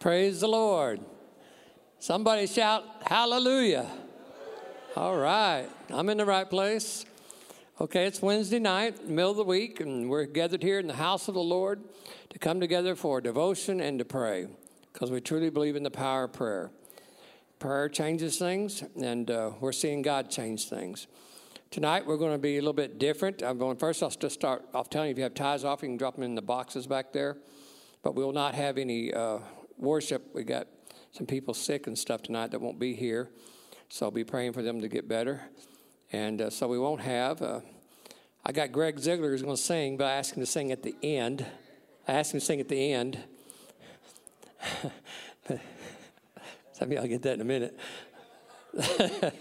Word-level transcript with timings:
Praise 0.00 0.40
the 0.40 0.48
Lord. 0.48 0.98
Somebody 1.98 2.46
shout, 2.46 2.84
Hallelujah. 3.02 3.86
All 4.96 5.18
right, 5.18 5.68
I'm 5.90 6.08
in 6.08 6.16
the 6.16 6.24
right 6.24 6.48
place. 6.48 7.04
Okay, 7.78 8.06
it's 8.06 8.22
Wednesday 8.22 8.60
night, 8.60 9.06
middle 9.06 9.32
of 9.32 9.36
the 9.36 9.44
week, 9.44 9.80
and 9.80 10.08
we're 10.08 10.24
gathered 10.24 10.62
here 10.62 10.78
in 10.78 10.86
the 10.86 10.94
house 10.94 11.28
of 11.28 11.34
the 11.34 11.42
Lord 11.42 11.82
to 12.30 12.38
come 12.38 12.60
together 12.60 12.96
for 12.96 13.20
devotion 13.20 13.82
and 13.82 13.98
to 13.98 14.06
pray 14.06 14.46
because 14.90 15.10
we 15.10 15.20
truly 15.20 15.50
believe 15.50 15.76
in 15.76 15.82
the 15.82 15.90
power 15.90 16.24
of 16.24 16.32
prayer. 16.32 16.70
Prayer 17.58 17.90
changes 17.90 18.38
things, 18.38 18.82
and 19.02 19.30
uh, 19.30 19.50
we're 19.60 19.70
seeing 19.70 20.00
God 20.00 20.30
change 20.30 20.70
things. 20.70 21.08
Tonight, 21.70 22.06
we're 22.06 22.16
going 22.16 22.32
to 22.32 22.38
be 22.38 22.56
a 22.56 22.60
little 22.62 22.72
bit 22.72 22.98
different. 22.98 23.42
I'm 23.42 23.58
going 23.58 23.76
first, 23.76 24.02
I'll 24.02 24.08
just 24.08 24.36
start 24.36 24.64
off 24.72 24.88
telling 24.88 25.08
you 25.08 25.12
if 25.12 25.18
you 25.18 25.24
have 25.24 25.34
ties 25.34 25.62
off, 25.62 25.82
you 25.82 25.88
can 25.88 25.98
drop 25.98 26.14
them 26.14 26.24
in 26.24 26.36
the 26.36 26.40
boxes 26.40 26.86
back 26.86 27.12
there. 27.12 27.36
But 28.02 28.14
we 28.14 28.24
will 28.24 28.32
not 28.32 28.54
have 28.54 28.78
any 28.78 29.12
uh, 29.12 29.40
worship. 29.80 30.34
We 30.34 30.44
got 30.44 30.66
some 31.12 31.26
people 31.26 31.54
sick 31.54 31.86
and 31.86 31.98
stuff 31.98 32.22
tonight 32.22 32.50
that 32.52 32.60
won't 32.60 32.78
be 32.78 32.94
here. 32.94 33.30
So 33.88 34.06
I'll 34.06 34.12
be 34.12 34.24
praying 34.24 34.52
for 34.52 34.62
them 34.62 34.80
to 34.80 34.88
get 34.88 35.08
better. 35.08 35.42
And 36.12 36.42
uh, 36.42 36.50
so 36.50 36.68
we 36.68 36.78
won't 36.78 37.00
have. 37.00 37.42
Uh, 37.42 37.60
I 38.44 38.52
got 38.52 38.72
Greg 38.72 38.98
Ziegler 38.98 39.30
who's 39.30 39.42
going 39.42 39.56
to 39.56 39.62
sing, 39.62 39.96
but 39.96 40.06
I 40.06 40.12
asked 40.12 40.34
him 40.34 40.42
to 40.42 40.46
sing 40.46 40.72
at 40.72 40.82
the 40.82 40.94
end. 41.02 41.44
I 42.06 42.12
asked 42.12 42.32
him 42.32 42.40
to 42.40 42.46
sing 42.46 42.60
at 42.60 42.68
the 42.68 42.92
end. 42.92 43.18
Some 46.72 46.90
of 46.90 46.92
y'all 46.92 47.06
get 47.06 47.22
that 47.22 47.34
in 47.34 47.40
a 47.40 47.44
minute. 47.44 47.78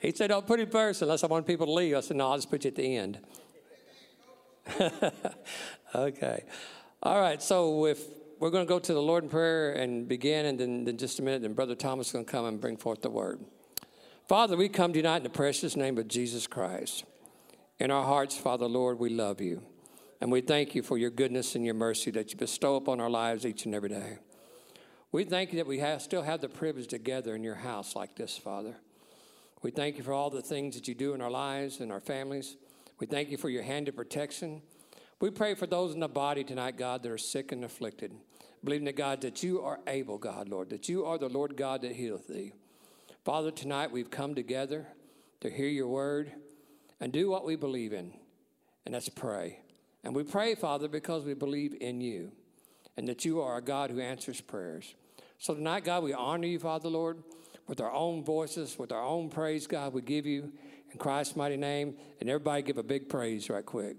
he 0.00 0.12
said, 0.12 0.28
Don't 0.28 0.46
put 0.46 0.60
it 0.60 0.70
first 0.70 1.02
unless 1.02 1.22
I 1.24 1.26
want 1.28 1.46
people 1.46 1.66
to 1.66 1.72
leave. 1.72 1.96
I 1.96 2.00
said, 2.00 2.16
No, 2.16 2.30
I'll 2.30 2.36
just 2.36 2.50
put 2.50 2.64
you 2.64 2.68
at 2.68 2.74
the 2.74 2.96
end. 2.96 3.20
okay. 5.94 6.44
All 7.02 7.20
right. 7.20 7.42
So 7.42 7.86
if 7.86 8.02
we're 8.38 8.50
going 8.50 8.66
to 8.66 8.68
go 8.68 8.78
to 8.78 8.94
the 8.94 9.02
Lord 9.02 9.24
in 9.24 9.30
prayer 9.30 9.72
and 9.72 10.06
begin, 10.08 10.46
and 10.46 10.58
then, 10.58 10.84
then 10.84 10.96
just 10.96 11.18
a 11.18 11.22
minute, 11.22 11.42
then 11.42 11.54
Brother 11.54 11.74
Thomas 11.74 12.08
is 12.08 12.12
going 12.12 12.24
to 12.24 12.30
come 12.30 12.44
and 12.44 12.60
bring 12.60 12.76
forth 12.76 13.02
the 13.02 13.10
word. 13.10 13.40
Father, 14.28 14.56
we 14.56 14.68
come 14.68 14.92
tonight 14.92 15.18
in 15.18 15.22
the 15.22 15.30
precious 15.30 15.76
name 15.76 15.98
of 15.98 16.06
Jesus 16.08 16.46
Christ. 16.46 17.04
In 17.78 17.90
our 17.90 18.04
hearts, 18.04 18.36
Father, 18.36 18.66
Lord, 18.66 18.98
we 18.98 19.08
love 19.08 19.40
you. 19.40 19.62
And 20.20 20.32
we 20.32 20.40
thank 20.40 20.74
you 20.74 20.82
for 20.82 20.98
your 20.98 21.10
goodness 21.10 21.54
and 21.54 21.64
your 21.64 21.74
mercy 21.74 22.10
that 22.10 22.32
you 22.32 22.36
bestow 22.36 22.76
upon 22.76 23.00
our 23.00 23.10
lives 23.10 23.46
each 23.46 23.64
and 23.66 23.74
every 23.74 23.88
day. 23.88 24.18
We 25.12 25.24
thank 25.24 25.52
you 25.52 25.56
that 25.56 25.66
we 25.66 25.78
have, 25.78 26.02
still 26.02 26.22
have 26.22 26.40
the 26.40 26.48
privilege 26.48 26.88
to 26.88 26.98
gather 26.98 27.34
in 27.34 27.42
your 27.42 27.54
house 27.54 27.96
like 27.96 28.16
this, 28.16 28.36
Father. 28.36 28.76
We 29.62 29.70
thank 29.70 29.96
you 29.96 30.02
for 30.02 30.12
all 30.12 30.28
the 30.28 30.42
things 30.42 30.74
that 30.74 30.86
you 30.86 30.94
do 30.94 31.14
in 31.14 31.20
our 31.20 31.30
lives 31.30 31.80
and 31.80 31.90
our 31.90 32.00
families. 32.00 32.56
We 32.98 33.06
thank 33.06 33.30
you 33.30 33.36
for 33.36 33.48
your 33.48 33.62
hand 33.62 33.88
of 33.88 33.96
protection. 33.96 34.62
We 35.20 35.30
pray 35.30 35.54
for 35.54 35.66
those 35.66 35.94
in 35.94 36.00
the 36.00 36.08
body 36.08 36.44
tonight, 36.44 36.76
God, 36.76 37.02
that 37.02 37.10
are 37.10 37.18
sick 37.18 37.50
and 37.50 37.64
afflicted, 37.64 38.12
believing 38.62 38.84
that, 38.84 38.96
God, 38.96 39.20
that 39.22 39.42
you 39.42 39.60
are 39.62 39.80
able, 39.88 40.16
God, 40.16 40.48
Lord, 40.48 40.70
that 40.70 40.88
you 40.88 41.04
are 41.04 41.18
the 41.18 41.28
Lord 41.28 41.56
God 41.56 41.82
that 41.82 41.92
healeth 41.92 42.28
thee. 42.28 42.52
Father, 43.24 43.50
tonight 43.50 43.90
we've 43.90 44.10
come 44.10 44.36
together 44.36 44.86
to 45.40 45.50
hear 45.50 45.66
your 45.66 45.88
word 45.88 46.32
and 47.00 47.12
do 47.12 47.28
what 47.28 47.44
we 47.44 47.56
believe 47.56 47.92
in, 47.92 48.12
and 48.86 48.94
that's 48.94 49.08
pray. 49.08 49.58
And 50.04 50.14
we 50.14 50.22
pray, 50.22 50.54
Father, 50.54 50.86
because 50.86 51.24
we 51.24 51.34
believe 51.34 51.74
in 51.80 52.00
you 52.00 52.30
and 52.96 53.08
that 53.08 53.24
you 53.24 53.40
are 53.40 53.56
a 53.56 53.62
God 53.62 53.90
who 53.90 54.00
answers 54.00 54.40
prayers. 54.40 54.94
So 55.38 55.52
tonight, 55.52 55.84
God, 55.84 56.04
we 56.04 56.12
honor 56.12 56.46
you, 56.46 56.60
Father, 56.60 56.88
Lord, 56.88 57.24
with 57.66 57.80
our 57.80 57.92
own 57.92 58.24
voices, 58.24 58.78
with 58.78 58.92
our 58.92 59.02
own 59.02 59.30
praise, 59.30 59.66
God, 59.66 59.92
we 59.92 60.00
give 60.00 60.26
you 60.26 60.52
in 60.92 60.98
Christ's 60.98 61.36
mighty 61.36 61.56
name. 61.56 61.96
And 62.20 62.28
everybody 62.28 62.62
give 62.62 62.78
a 62.78 62.82
big 62.82 63.08
praise 63.08 63.50
right 63.50 63.66
quick. 63.66 63.96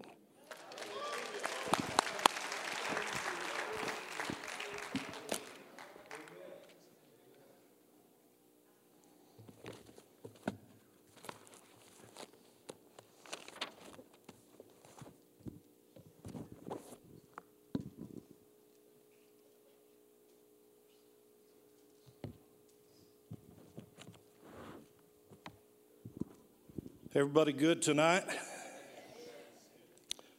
Everybody 27.20 27.52
good 27.52 27.82
tonight? 27.82 28.24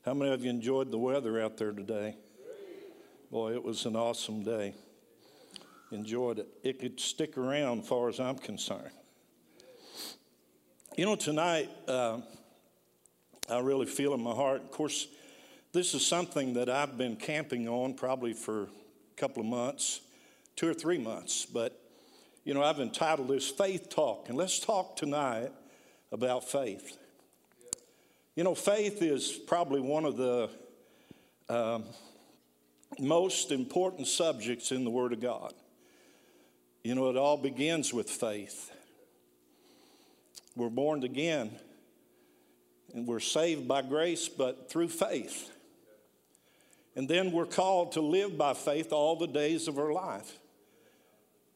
How 0.03 0.15
many 0.15 0.33
of 0.33 0.43
you 0.43 0.49
enjoyed 0.49 0.91
the 0.91 0.97
weather 0.97 1.39
out 1.39 1.59
there 1.59 1.73
today? 1.73 2.17
Boy, 3.31 3.53
it 3.53 3.63
was 3.63 3.85
an 3.85 3.97
awesome 3.97 4.43
day. 4.43 4.73
Enjoyed 5.93 6.39
it. 6.39 6.49
It 6.63 6.81
could 6.81 6.99
stick 6.99 7.37
around, 7.37 7.87
far 7.87 8.09
as 8.09 8.19
I'm 8.19 8.39
concerned. 8.39 8.93
You 10.97 11.05
know, 11.05 11.17
tonight, 11.17 11.69
uh, 11.87 12.21
I 13.51 13.59
really 13.59 13.85
feel 13.85 14.15
in 14.15 14.23
my 14.23 14.35
heart. 14.35 14.63
Of 14.63 14.71
course, 14.71 15.07
this 15.75 15.93
is 15.93 16.07
something 16.07 16.55
that 16.55 16.71
I've 16.71 16.97
been 16.97 17.17
camping 17.17 17.69
on 17.69 17.93
probably 17.93 18.33
for 18.33 18.63
a 18.63 18.69
couple 19.19 19.43
of 19.43 19.49
months, 19.51 20.01
two 20.57 20.71
or 20.71 20.75
three 20.75 20.97
months. 20.97 21.45
But, 21.45 21.79
you 22.43 22.55
know, 22.55 22.63
I've 22.63 22.81
entitled 22.81 23.29
this 23.29 23.51
Faith 23.51 23.91
Talk. 23.91 24.31
And 24.31 24.39
let's 24.39 24.59
talk 24.59 24.97
tonight 24.97 25.53
about 26.13 26.49
faith. 26.49 26.97
You 28.37 28.45
know, 28.45 28.55
faith 28.55 29.03
is 29.03 29.33
probably 29.33 29.81
one 29.81 30.05
of 30.05 30.17
the 30.17 30.51
um, 31.49 31.85
most 32.99 33.53
important 33.53 34.07
subjects 34.07 34.73
in 34.73 34.85
the 34.85 34.91
Word 34.91 35.13
of 35.13 35.21
God. 35.21 35.53
You 36.83 36.95
know, 36.95 37.11
it 37.11 37.17
all 37.17 37.37
begins 37.37 37.93
with 37.93 38.09
faith. 38.09 38.71
We're 40.57 40.71
born 40.71 41.05
again 41.05 41.51
and 42.95 43.07
we're 43.07 43.21
saved 43.21 43.69
by 43.69 43.83
grace, 43.83 44.29
but 44.29 44.71
through 44.71 44.89
faith. 44.89 45.51
And 46.97 47.09
then 47.09 47.31
we're 47.31 47.47
called 47.47 47.93
to 47.93 48.01
live 48.01 48.37
by 48.37 48.55
faith 48.55 48.93
all 48.93 49.17
the 49.17 49.29
days 49.29 49.69
of 49.69 49.79
our 49.79 49.93
life. 49.93 50.39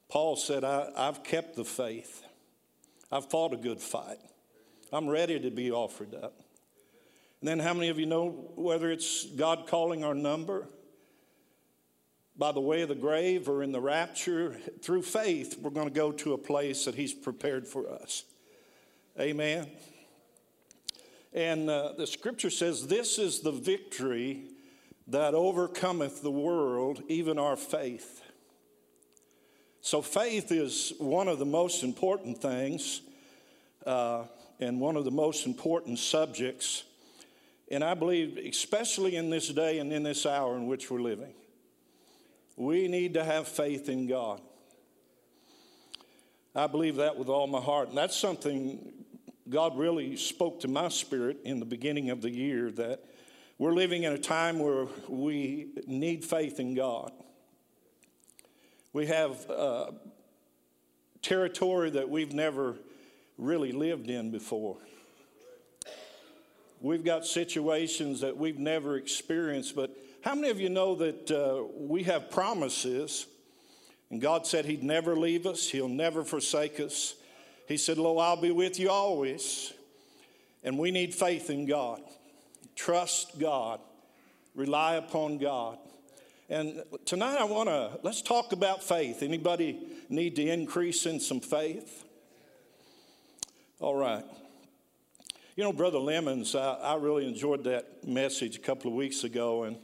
Paul 0.09 0.37
said, 0.37 0.63
I, 0.63 0.91
have 0.97 1.25
kept 1.25 1.57
the 1.57 1.65
faith, 1.65 2.23
I've 3.11 3.31
fought 3.31 3.53
a 3.53 3.57
good 3.57 3.81
fight. 3.81 4.19
I'm 4.95 5.09
ready 5.09 5.41
to 5.41 5.51
be 5.51 5.73
offered 5.73 6.15
up. 6.15 6.39
And 7.41 7.49
then, 7.49 7.59
how 7.59 7.75
many 7.75 7.89
of 7.89 7.99
you 7.99 8.07
know 8.07 8.53
whether 8.55 8.93
it's 8.93 9.27
God 9.27 9.67
calling 9.67 10.05
our 10.05 10.15
number 10.15 10.69
by 12.37 12.53
the 12.53 12.61
way 12.61 12.83
of 12.83 12.91
the 12.91 12.95
grave 12.95 13.49
or 13.49 13.65
in 13.65 13.73
the 13.73 13.81
rapture? 13.81 14.57
Through 14.83 15.03
faith, 15.03 15.59
we're 15.61 15.71
going 15.71 15.89
to 15.89 15.95
go 15.95 16.13
to 16.13 16.35
a 16.35 16.39
place 16.39 16.85
that 16.85 16.95
He's 16.95 17.13
prepared 17.13 17.67
for 17.67 17.91
us. 17.91 18.23
Amen. 19.19 19.69
And 21.33 21.69
uh, 21.69 21.95
the 21.99 22.07
scripture 22.07 22.51
says, 22.51 22.87
This 22.87 23.19
is 23.19 23.41
the 23.41 23.51
victory 23.51 24.45
that 25.09 25.35
overcometh 25.35 26.23
the 26.23 26.31
world, 26.31 27.03
even 27.09 27.37
our 27.41 27.57
faith. 27.57 28.23
So, 29.81 30.03
faith 30.03 30.53
is 30.53 30.93
one 30.99 31.27
of 31.27 31.41
the 31.41 31.45
most 31.45 31.83
important 31.83 32.41
things. 32.41 33.03
Uh, 33.85 34.27
and 34.65 34.81
one 34.81 34.97
of 34.97 35.05
the 35.05 35.11
most 35.11 35.47
important 35.47 35.99
subjects. 35.99 36.85
And 37.71 37.85
I 37.85 37.95
believe, 37.95 38.39
especially 38.39 39.17
in 39.17 39.31
this 39.31 39.49
day 39.49 39.79
and 39.79 39.93
in 39.93 40.03
this 40.03 40.27
hour 40.27 40.57
in 40.57 40.67
which 40.67 40.91
we're 40.91 41.01
living, 41.01 41.35
we 42.57 42.89
need 42.89 43.15
to 43.15 43.25
have 43.25 43.49
faith 43.49 43.89
in 43.89 44.07
God. 44.07 44.41
I 46.55 46.67
believe 46.67 46.97
that 46.97 47.17
with 47.17 47.29
all 47.29 47.47
my 47.47 47.61
heart. 47.61 47.89
And 47.89 47.99
that's 47.99 48.17
something 48.17 48.93
God 49.49 49.77
really 49.77 50.17
spoke 50.17 50.61
to 50.61 50.69
my 50.69 50.89
spirit 50.89 51.39
in 51.45 51.59
the 51.59 51.67
beginning 51.67 52.11
of 52.11 52.23
the 52.23 52.31
year 52.31 52.71
that 52.73 53.05
we're 53.59 53.75
living 53.75 54.05
in 54.05 54.13
a 54.13 54.19
time 54.19 54.59
where 54.59 54.87
we 55.09 55.69
need 55.87 56.25
faith 56.25 56.61
in 56.61 56.75
God. 56.75 57.13
We 58.93 59.07
have 59.07 59.51
uh, 59.51 59.91
territory 61.23 61.91
that 61.91 62.09
we've 62.09 62.33
never 62.33 62.77
really 63.39 63.73
lived 63.73 64.09
in 64.09 64.31
before. 64.31 64.77
We've 66.81 67.05
got 67.05 67.25
situations 67.25 68.21
that 68.21 68.37
we've 68.37 68.59
never 68.59 68.97
experienced, 68.97 69.75
but 69.75 69.97
how 70.23 70.35
many 70.35 70.51
of 70.51 70.61
you 70.61 70.69
know 70.69 70.95
that 70.97 71.31
uh, 71.31 71.65
we 71.77 72.03
have 72.05 72.31
promises? 72.31 73.27
And 74.11 74.21
God 74.21 74.47
said 74.47 74.65
He'd 74.65 74.83
never 74.83 75.17
leave 75.17 75.47
us, 75.47 75.69
He'll 75.69 75.89
never 75.89 76.25
forsake 76.25 76.81
us. 76.81 77.15
He 77.67 77.77
said, 77.77 77.97
Lo, 77.97 78.19
I'll 78.19 78.41
be 78.41 78.51
with 78.51 78.79
you 78.79 78.91
always. 78.91 79.73
And 80.63 80.79
we 80.79 80.91
need 80.91 81.15
faith 81.15 81.51
in 81.51 81.67
God. 81.67 82.03
Trust 82.77 83.39
God. 83.39 83.81
Rely 84.55 84.95
upon 84.97 85.39
God. 85.39 85.79
And 86.49 86.83
tonight 87.07 87.39
I 87.39 87.45
want 87.45 87.69
to 87.69 87.99
let's 88.03 88.23
talk 88.23 88.53
about 88.53 88.83
faith. 88.83 89.23
Anybody 89.23 89.79
need 90.09 90.37
to 90.37 90.47
increase 90.47 91.07
in 91.07 91.19
some 91.19 91.41
faith? 91.41 92.04
All 93.85 93.95
right. 93.95 94.25
You 95.57 95.63
know, 95.63 95.71
Brother 95.71 95.99
Lemons, 95.99 96.55
I, 96.55 96.73
I 96.73 96.95
really 96.95 97.29
enjoyed 97.29 97.65
that 97.65 98.09
message 98.09 98.57
a 98.57 98.59
couple 98.59 98.91
of 98.91 98.97
weeks 98.97 99.25
ago, 99.25 99.65
and, 99.65 99.77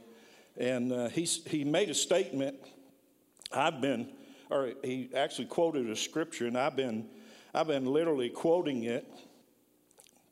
and 0.57 0.91
uh, 0.91 1.09
he, 1.09 1.25
he 1.25 1.63
made 1.63 1.87
a 1.91 1.93
statement 1.93 2.55
I've 3.51 3.79
been, 3.79 4.09
or 4.49 4.71
he 4.83 5.11
actually 5.15 5.45
quoted 5.45 5.87
a 5.87 5.95
scripture, 5.95 6.47
and 6.47 6.57
I've 6.57 6.75
been, 6.75 7.09
I've 7.53 7.67
been 7.67 7.85
literally 7.85 8.29
quoting 8.29 8.85
it 8.85 9.07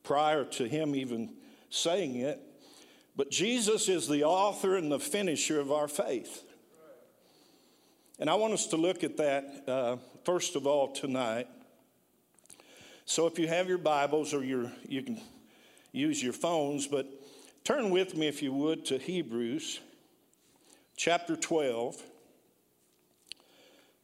prior 0.01 0.45
to 0.45 0.67
him 0.67 0.95
even 0.95 1.35
saying 1.69 2.15
it. 2.15 2.41
But 3.15 3.29
Jesus 3.29 3.87
is 3.87 4.07
the 4.07 4.23
author 4.23 4.77
and 4.77 4.91
the 4.91 4.97
finisher 4.99 5.59
of 5.59 5.71
our 5.71 5.87
faith. 5.87 6.41
And 8.17 8.31
I 8.31 8.33
want 8.33 8.53
us 8.53 8.65
to 8.65 8.77
look 8.77 9.03
at 9.03 9.17
that 9.17 9.63
uh, 9.67 9.97
first 10.23 10.55
of 10.55 10.65
all 10.65 10.91
tonight. 10.91 11.47
So 13.09 13.25
if 13.25 13.39
you 13.39 13.47
have 13.47 13.67
your 13.67 13.79
Bibles 13.79 14.35
or 14.35 14.43
your, 14.43 14.71
you 14.87 15.01
can 15.01 15.19
use 15.91 16.21
your 16.21 16.31
phones, 16.31 16.85
but 16.85 17.07
turn 17.63 17.89
with 17.89 18.15
me, 18.15 18.27
if 18.27 18.43
you 18.43 18.53
would, 18.53 18.85
to 18.85 18.99
Hebrews 18.99 19.79
chapter 20.95 21.35
12. 21.35 21.99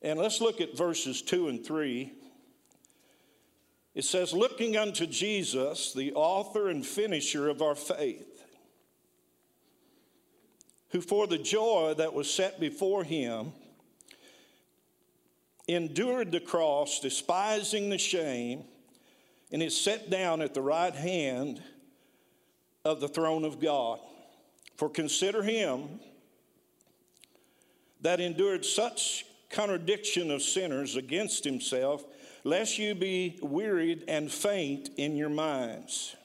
And 0.02 0.18
let's 0.18 0.42
look 0.42 0.60
at 0.60 0.75
verses 0.75 1.22
2 1.22 1.50
and 1.50 1.63
3. 1.63 2.13
It 3.94 4.06
says, 4.06 4.34
Looking 4.34 4.75
unto 4.75 5.06
Jesus, 5.06 5.94
the 5.94 6.12
author 6.13 6.69
and 6.69 6.84
finisher 6.84 7.48
of 7.48 7.62
our 7.62 7.75
faith, 7.75 8.44
who 10.90 11.00
for 11.00 11.28
the 11.28 11.38
joy 11.38 11.94
that 11.96 12.16
was 12.16 12.28
set 12.28 12.60
before 12.60 13.04
him 13.04 13.54
endured 15.68 16.31
the 16.31 16.40
cross, 16.40 17.00
despising 17.01 17.92
the 17.92 18.00
shame, 18.00 18.63
and 19.56 19.63
is 19.63 19.80
set 19.80 20.10
down 20.10 20.42
at 20.42 20.54
the 20.54 20.62
right 20.62 20.94
hand 20.94 21.63
of 22.84 23.00
the 23.00 23.07
throne 23.07 23.46
of 23.46 23.62
God. 23.62 24.02
For 24.75 24.90
consider 24.90 25.42
him 25.44 26.02
that 28.02 28.19
endured 28.19 28.66
such 28.66 29.25
contradiction 29.50 30.30
of 30.30 30.42
sinners 30.42 30.98
against 30.98 31.46
himself 31.46 32.04
lest 32.44 32.78
you 32.78 32.96
be 32.96 33.40
wearied 33.42 34.04
and 34.10 34.30
faint 34.30 34.90
in 34.98 35.16
your 35.16 35.30
minds. 35.30 36.18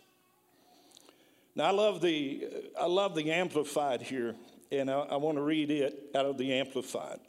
Now, 1.55 1.67
I 1.67 1.71
love 1.71 2.01
the, 2.01 2.49
I 2.81 2.87
love 2.87 3.15
the 3.15 3.31
Amplified 3.31 4.03
here, 4.03 4.35
and 4.73 4.91
I, 4.91 5.03
I 5.03 5.17
want 5.19 5.37
to 5.37 5.43
read 5.43 5.71
it 5.71 6.11
out 6.17 6.27
of 6.27 6.37
the 6.37 6.53
Amplified. 6.55 7.21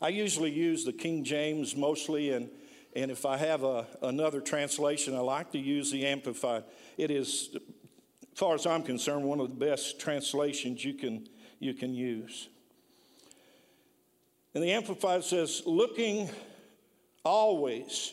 I 0.00 0.08
usually 0.08 0.50
use 0.50 0.84
the 0.84 0.92
King 0.92 1.22
James 1.22 1.76
mostly, 1.76 2.30
and, 2.30 2.50
and 2.94 3.10
if 3.10 3.24
I 3.24 3.36
have 3.36 3.64
a, 3.64 3.86
another 4.02 4.40
translation, 4.40 5.14
I 5.14 5.20
like 5.20 5.52
to 5.52 5.58
use 5.58 5.90
the 5.90 6.06
Amplified. 6.06 6.64
It 6.98 7.10
is, 7.10 7.50
as 7.54 8.38
far 8.38 8.54
as 8.54 8.66
I'm 8.66 8.82
concerned, 8.82 9.24
one 9.24 9.40
of 9.40 9.48
the 9.48 9.66
best 9.66 9.98
translations 9.98 10.84
you 10.84 10.94
can, 10.94 11.26
you 11.58 11.74
can 11.74 11.94
use. 11.94 12.48
And 14.54 14.62
the 14.62 14.72
Amplified 14.72 15.24
says, 15.24 15.62
looking 15.64 16.28
always 17.24 18.12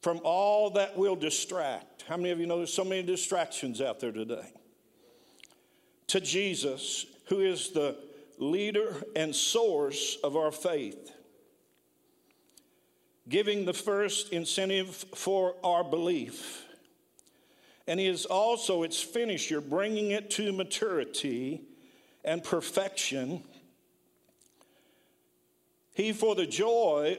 from 0.00 0.20
all 0.24 0.70
that 0.70 0.96
will 0.96 1.14
distract. 1.14 2.02
How 2.08 2.16
many 2.16 2.30
of 2.30 2.40
you 2.40 2.46
know 2.46 2.56
there's 2.56 2.74
so 2.74 2.84
many 2.84 3.04
distractions 3.04 3.80
out 3.80 4.00
there 4.00 4.10
today? 4.10 4.52
To 6.08 6.20
Jesus, 6.20 7.06
who 7.26 7.38
is 7.40 7.70
the 7.70 7.96
leader 8.38 8.96
and 9.14 9.34
source 9.34 10.16
of 10.24 10.36
our 10.36 10.50
faith, 10.50 11.12
giving 13.28 13.64
the 13.64 13.72
first 13.72 14.32
incentive 14.32 15.04
for 15.14 15.54
our 15.62 15.84
belief. 15.84 16.64
And 17.86 17.98
He 17.98 18.06
is 18.06 18.26
also 18.26 18.82
its 18.82 19.00
finisher, 19.00 19.60
bringing 19.60 20.10
it 20.10 20.30
to 20.32 20.52
maturity 20.52 21.62
and 22.24 22.42
perfection 22.42 23.42
he, 25.94 26.12
for 26.12 26.34
the 26.34 26.46
joy, 26.46 27.18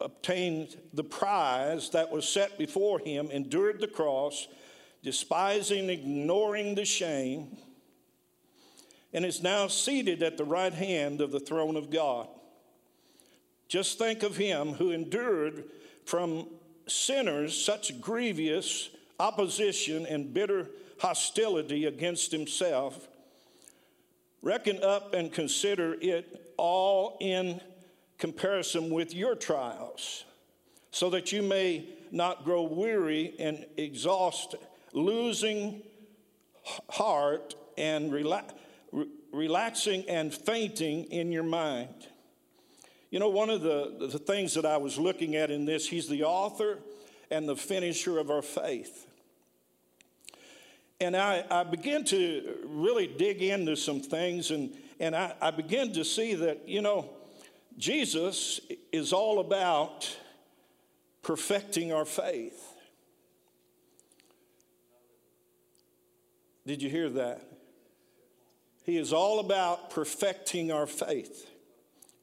obtained 0.00 0.76
the 0.92 1.04
prize 1.04 1.90
that 1.90 2.10
was 2.10 2.28
set 2.28 2.56
before 2.58 2.98
him, 2.98 3.30
endured 3.30 3.80
the 3.80 3.86
cross, 3.86 4.48
despising, 5.02 5.90
ignoring 5.90 6.74
the 6.74 6.84
shame, 6.84 7.56
and 9.12 9.24
is 9.24 9.42
now 9.42 9.68
seated 9.68 10.22
at 10.22 10.36
the 10.36 10.44
right 10.44 10.72
hand 10.72 11.20
of 11.20 11.30
the 11.30 11.40
throne 11.40 11.76
of 11.76 11.90
God. 11.90 12.28
Just 13.68 13.98
think 13.98 14.22
of 14.22 14.36
him 14.36 14.74
who 14.74 14.90
endured 14.90 15.64
from 16.04 16.46
sinners 16.86 17.60
such 17.60 18.00
grievous 18.00 18.90
opposition 19.18 20.06
and 20.06 20.32
bitter 20.34 20.68
hostility 20.98 21.86
against 21.86 22.30
himself. 22.30 23.08
Reckon 24.42 24.82
up 24.82 25.14
and 25.14 25.32
consider 25.32 25.96
it 26.00 26.52
all 26.56 27.16
in 27.20 27.60
comparison 28.18 28.90
with 28.90 29.14
your 29.14 29.34
trials, 29.34 30.24
so 30.90 31.10
that 31.10 31.32
you 31.32 31.42
may 31.42 31.88
not 32.10 32.44
grow 32.44 32.62
weary 32.62 33.34
and 33.38 33.66
exhaust, 33.76 34.54
losing 34.92 35.82
heart 36.88 37.54
and 37.76 38.12
rela- 38.12 38.52
re- 38.92 39.08
relaxing 39.32 40.08
and 40.08 40.32
fainting 40.32 41.04
in 41.04 41.32
your 41.32 41.42
mind. 41.42 42.08
You 43.14 43.20
know, 43.20 43.28
one 43.28 43.48
of 43.48 43.62
the, 43.62 44.08
the 44.08 44.18
things 44.18 44.54
that 44.54 44.66
I 44.66 44.76
was 44.76 44.98
looking 44.98 45.36
at 45.36 45.48
in 45.48 45.66
this, 45.66 45.88
he's 45.88 46.08
the 46.08 46.24
author 46.24 46.80
and 47.30 47.48
the 47.48 47.54
finisher 47.54 48.18
of 48.18 48.28
our 48.28 48.42
faith. 48.42 49.06
And 50.98 51.16
I, 51.16 51.44
I 51.48 51.62
began 51.62 52.02
to 52.06 52.56
really 52.64 53.06
dig 53.06 53.40
into 53.40 53.76
some 53.76 54.00
things, 54.00 54.50
and, 54.50 54.76
and 54.98 55.14
I, 55.14 55.32
I 55.40 55.52
began 55.52 55.92
to 55.92 56.04
see 56.04 56.34
that, 56.34 56.68
you 56.68 56.82
know, 56.82 57.08
Jesus 57.78 58.60
is 58.90 59.12
all 59.12 59.38
about 59.38 60.12
perfecting 61.22 61.92
our 61.92 62.04
faith. 62.04 62.66
Did 66.66 66.82
you 66.82 66.90
hear 66.90 67.10
that? 67.10 67.42
He 68.82 68.96
is 68.96 69.12
all 69.12 69.38
about 69.38 69.90
perfecting 69.90 70.72
our 70.72 70.88
faith, 70.88 71.48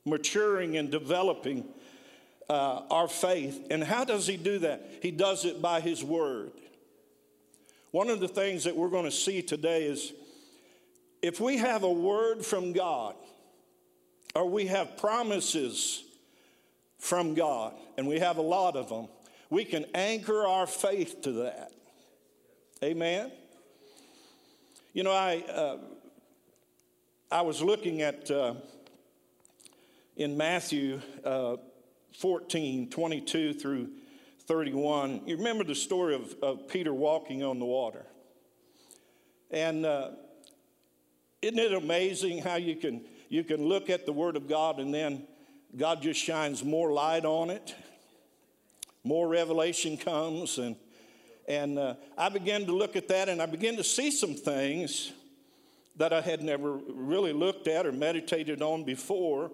maturing 0.06 0.77
and 0.77 0.89
developing 0.89 1.65
uh, 2.50 2.81
our 2.89 3.07
faith. 3.07 3.68
And 3.69 3.83
how 3.83 4.03
does 4.03 4.27
he 4.27 4.38
do 4.38 4.59
that? 4.59 4.89
He 5.01 5.12
does 5.12 5.45
it 5.45 5.62
by 5.62 5.80
his 5.80 6.03
word. 6.03 6.51
One 7.92 8.09
of 8.09 8.19
the 8.19 8.27
things 8.27 8.63
that 8.63 8.75
we're 8.75 8.89
going 8.89 9.06
to 9.06 9.12
see 9.12 9.42
today 9.42 9.83
is 9.83 10.13
if 11.21 11.39
we 11.39 11.57
have 11.57 11.83
a 11.83 11.92
word 11.92 12.44
from 12.45 12.74
God, 12.74 13.15
or 14.33 14.50
we 14.50 14.68
have 14.68 14.98
promises 14.98 16.03
from 16.98 17.34
God, 17.34 17.74
and 17.98 18.08
we 18.08 18.20
have 18.20 18.38
a 18.38 18.41
lot 18.41 18.75
of 18.75 18.89
them, 18.89 19.08
we 19.50 19.65
can 19.65 19.86
anchor 19.93 20.46
our 20.48 20.65
faith 20.65 21.22
to 21.24 21.31
that. 21.34 21.74
Amen? 22.84 23.31
You 24.93 25.03
know, 25.03 25.12
I, 25.12 25.43
uh, 25.53 25.77
I 27.29 27.41
was 27.41 27.62
looking 27.62 28.01
at 28.01 28.31
uh, 28.31 28.55
in 30.15 30.38
Matthew 30.38 31.01
uh, 31.24 31.58
14 32.18 32.89
22 32.89 33.53
through 33.53 33.89
31. 34.48 35.22
You 35.25 35.38
remember 35.38 35.63
the 35.63 35.75
story 35.75 36.15
of, 36.15 36.36
of 36.41 36.68
Peter 36.68 36.94
walking 36.94 37.44
on 37.44 37.60
the 37.60 37.65
water. 37.65 38.06
And 39.50 39.86
uh, 39.86 40.12
isn't 41.41 41.60
it 41.60 41.74
amazing 41.74 42.39
how 42.39 42.56
you 42.56 42.75
can 42.75 43.06
you 43.30 43.46
can 43.46 43.63
look 43.63 43.89
at 43.89 44.06
the 44.06 44.12
Word 44.12 44.36
of 44.36 44.50
God 44.50 44.80
and 44.80 44.94
then 44.94 45.25
God 45.75 46.01
just 46.01 46.20
shines 46.20 46.65
more 46.65 46.91
light 46.91 47.24
on 47.24 47.50
it. 47.50 47.74
More 49.06 49.27
revelation 49.27 49.98
comes. 49.98 50.58
And, 50.58 50.75
and 51.48 51.80
uh, 51.80 51.96
I 52.18 52.27
began 52.27 52.65
to 52.65 52.74
look 52.74 52.98
at 52.98 53.08
that 53.08 53.30
and 53.30 53.41
I 53.41 53.46
began 53.46 53.77
to 53.77 53.84
see 53.86 54.12
some 54.12 54.36
things 54.36 55.13
that 55.96 56.12
I 56.12 56.20
had 56.20 56.41
never 56.41 56.74
really 56.89 57.32
looked 57.32 57.68
at 57.68 57.86
or 57.86 57.94
meditated 57.94 58.62
on 58.62 58.84
before. 58.84 59.51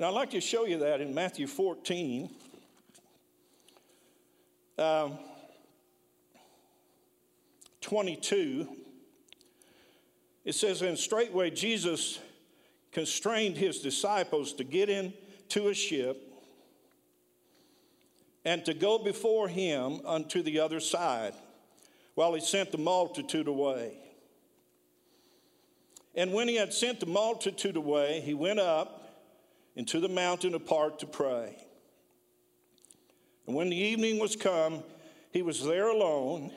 And 0.00 0.06
I'd 0.06 0.14
like 0.14 0.30
to 0.30 0.40
show 0.40 0.64
you 0.64 0.78
that 0.78 1.02
in 1.02 1.12
Matthew 1.12 1.46
14. 1.46 2.30
Um, 4.78 5.18
22. 7.82 8.66
It 10.46 10.54
says, 10.54 10.80
And 10.80 10.98
straightway 10.98 11.50
Jesus 11.50 12.18
constrained 12.92 13.58
his 13.58 13.80
disciples 13.80 14.54
to 14.54 14.64
get 14.64 14.88
into 14.88 15.68
a 15.68 15.74
ship 15.74 16.32
and 18.46 18.64
to 18.64 18.72
go 18.72 18.96
before 18.96 19.48
him 19.48 20.00
unto 20.06 20.42
the 20.42 20.60
other 20.60 20.80
side 20.80 21.34
while 22.14 22.32
he 22.32 22.40
sent 22.40 22.72
the 22.72 22.78
multitude 22.78 23.48
away. 23.48 23.98
And 26.14 26.32
when 26.32 26.48
he 26.48 26.56
had 26.56 26.72
sent 26.72 27.00
the 27.00 27.06
multitude 27.06 27.76
away, 27.76 28.22
he 28.22 28.32
went 28.32 28.60
up 28.60 28.99
into 29.76 30.00
the 30.00 30.08
mountain 30.08 30.54
apart 30.54 30.98
to 31.00 31.06
pray. 31.06 31.56
And 33.46 33.56
when 33.56 33.70
the 33.70 33.76
evening 33.76 34.18
was 34.18 34.36
come, 34.36 34.82
he 35.32 35.42
was 35.42 35.64
there 35.64 35.88
alone, 35.88 36.52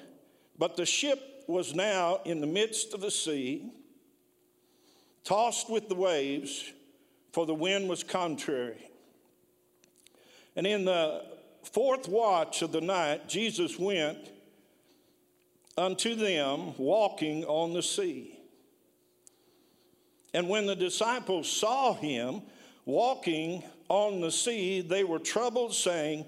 but 0.58 0.75
the 0.75 0.86
ship 0.86 1.43
was 1.48 1.74
now 1.74 2.20
in 2.25 2.41
the 2.41 2.48
midst 2.48 2.93
of 2.93 3.01
the 3.01 3.12
sea, 3.12 3.72
tossed 5.24 5.70
with 5.70 5.89
the 5.89 5.96
waves, 5.96 6.72
for 7.32 7.46
the 7.46 7.53
wind 7.53 7.89
was 7.89 8.03
contrary. 8.03 8.89
And 10.55 10.67
in 10.67 10.86
the 10.86 11.25
fourth 11.63 12.08
watch 12.08 12.62
of 12.62 12.72
the 12.72 12.82
night, 12.82 13.27
Jesus 13.27 13.79
went 13.79 14.29
unto 15.77 16.15
them 16.15 16.77
walking 16.77 17.43
on 17.46 17.74
the 17.74 17.82
sea. 17.82 18.38
And 20.34 20.50
when 20.50 20.65
the 20.65 20.75
disciples 20.75 21.50
saw 21.50 21.93
him 21.93 22.41
walking 22.86 23.63
on 23.90 24.22
the 24.22 24.32
sea, 24.32 24.82
they 24.82 25.04
were 25.04 25.20
troubled, 25.20 25.74
saying, 25.74 26.25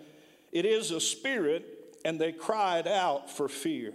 It 0.51 0.65
is 0.65 0.91
a 0.91 1.01
spirit, 1.01 1.97
and 2.03 2.19
they 2.19 2.31
cried 2.31 2.87
out 2.87 3.29
for 3.29 3.47
fear. 3.47 3.93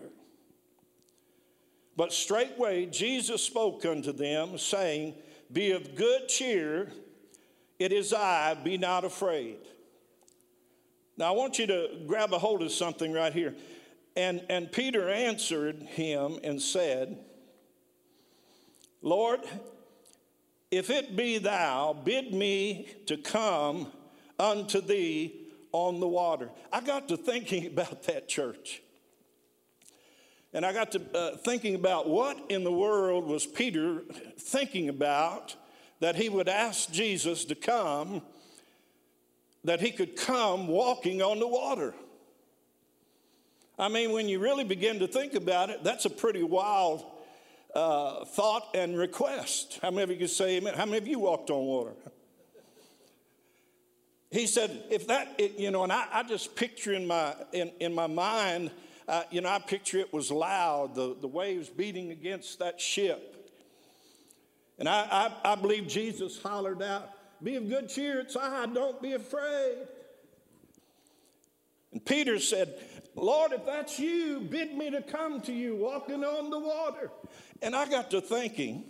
But 1.97 2.13
straightway 2.13 2.87
Jesus 2.87 3.43
spoke 3.43 3.85
unto 3.85 4.13
them, 4.13 4.59
saying, 4.59 5.15
Be 5.53 5.73
of 5.73 5.95
good 5.95 6.29
cheer, 6.29 6.91
it 7.79 7.93
is 7.93 8.13
I, 8.13 8.55
be 8.55 8.77
not 8.79 9.05
afraid. 9.05 9.59
Now 11.17 11.27
I 11.29 11.31
want 11.37 11.59
you 11.59 11.67
to 11.67 11.89
grab 12.07 12.33
a 12.33 12.39
hold 12.39 12.63
of 12.63 12.73
something 12.73 13.13
right 13.13 13.33
here. 13.33 13.55
And, 14.17 14.45
and 14.49 14.73
Peter 14.73 15.09
answered 15.09 15.77
him 15.83 16.39
and 16.43 16.61
said, 16.61 17.19
Lord, 19.03 19.41
if 20.71 20.91
it 20.91 21.17
be 21.17 21.39
thou, 21.39 21.93
bid 21.93 22.33
me 22.33 22.89
to 23.07 23.17
come 23.17 23.91
unto 24.39 24.81
thee 24.81 25.49
on 25.73 26.01
the 26.01 26.09
water. 26.09 26.51
I 26.73 26.81
got 26.81 27.09
to 27.09 27.17
thinking 27.17 27.67
about 27.73 28.05
that 28.05 28.29
church. 28.29 28.83
And 30.53 30.67
I 30.67 30.73
got 30.73 30.93
to 30.93 31.03
uh, 31.15 31.37
thinking 31.37 31.77
about 31.77 32.09
what 32.09 32.37
in 32.49 32.65
the 32.65 32.73
world 32.73 33.27
was 33.27 33.47
Peter 33.47 34.03
thinking 34.39 34.89
about 34.89 35.55
that 36.01 36.17
he 36.17 36.29
would 36.29 36.49
ask 36.49 36.91
Jesus 36.91 37.45
to 37.45 37.55
come, 37.55 38.23
that 39.63 39.81
he 39.81 39.93
could 39.93 40.17
come 40.17 40.67
walking 40.67 41.23
on 41.23 41.39
the 41.39 41.47
water. 41.47 41.95
I 43.79 43.89
mean, 43.89 44.13
when 44.13 44.29
you 44.29 44.41
really 44.41 44.65
begin 44.65 44.99
to 44.99 45.07
think 45.07 45.35
about 45.35 45.71
it, 45.71 45.85
that's 45.85 46.05
a 46.05 46.11
pretty 46.11 46.43
wild 46.43 47.05
uh, 47.75 48.25
thought 48.25 48.69
and 48.75 48.97
request. 48.97 49.79
How 49.83 49.91
many 49.91 50.03
of 50.03 50.11
you 50.11 50.17
can 50.17 50.29
say 50.29 50.57
amen? 50.57 50.75
How 50.75 50.87
many 50.87 50.99
of 50.99 51.07
you 51.07 51.19
walked 51.19 51.51
on 51.51 51.65
water? 51.65 51.93
He 54.31 54.47
said, 54.47 54.85
if 54.91 55.09
that, 55.09 55.35
it, 55.39 55.59
you 55.59 55.71
know, 55.71 55.83
and 55.83 55.93
I, 55.93 56.07
I, 56.13 56.23
just 56.23 56.55
picture 56.55 56.93
in 56.93 57.07
my, 57.07 57.35
in, 57.53 57.73
in 57.81 57.93
my 57.93 58.07
mind, 58.07 58.71
uh, 59.09 59.25
you 59.31 59.41
know, 59.41 59.49
I 59.49 59.59
picture 59.59 59.99
it 59.99 60.13
was 60.13 60.31
loud, 60.31 60.95
the, 60.95 61.17
the 61.21 61.27
waves 61.27 61.69
beating 61.69 62.13
against 62.13 62.61
that 62.61 62.81
ship. 62.81 63.51
And 64.79 64.89
I, 64.89 65.33
I, 65.45 65.53
I 65.53 65.55
believe 65.57 65.89
Jesus 65.89 66.41
hollered 66.41 66.81
out, 66.81 67.11
Be 67.43 67.57
of 67.57 67.69
good 67.69 67.89
cheer, 67.89 68.21
it's 68.21 68.37
I, 68.37 68.67
don't 68.67 69.03
be 69.03 69.15
afraid. 69.15 69.79
And 71.93 72.05
Peter 72.05 72.39
said, 72.39 72.79
Lord, 73.21 73.53
if 73.53 73.67
that's 73.67 73.99
you, 73.99 74.41
bid 74.41 74.75
me 74.75 74.91
to 74.91 75.03
come 75.03 75.43
to 75.43 75.53
you 75.53 75.77
walking 75.77 76.25
on 76.25 76.49
the 76.49 76.59
water. 76.59 77.11
And 77.61 77.77
I 77.77 77.89
got 77.89 78.11
to 78.13 78.21
thinking, 78.21 78.85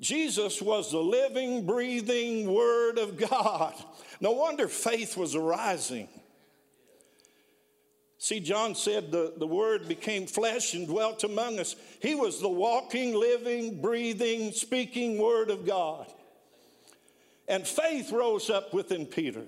Jesus 0.00 0.60
was 0.60 0.90
the 0.90 0.98
living, 0.98 1.64
breathing 1.64 2.52
Word 2.52 2.98
of 2.98 3.16
God. 3.16 3.74
No 4.20 4.32
wonder 4.32 4.66
faith 4.66 5.16
was 5.16 5.34
arising. 5.34 6.08
See, 8.18 8.40
John 8.40 8.74
said 8.74 9.12
the, 9.12 9.34
the 9.36 9.46
Word 9.46 9.86
became 9.86 10.26
flesh 10.26 10.74
and 10.74 10.88
dwelt 10.88 11.22
among 11.22 11.60
us. 11.60 11.76
He 12.00 12.16
was 12.16 12.40
the 12.40 12.48
walking, 12.48 13.14
living, 13.14 13.80
breathing, 13.80 14.50
speaking 14.50 15.18
Word 15.18 15.50
of 15.50 15.64
God. 15.64 16.06
And 17.46 17.64
faith 17.64 18.10
rose 18.10 18.50
up 18.50 18.74
within 18.74 19.06
Peter. 19.06 19.44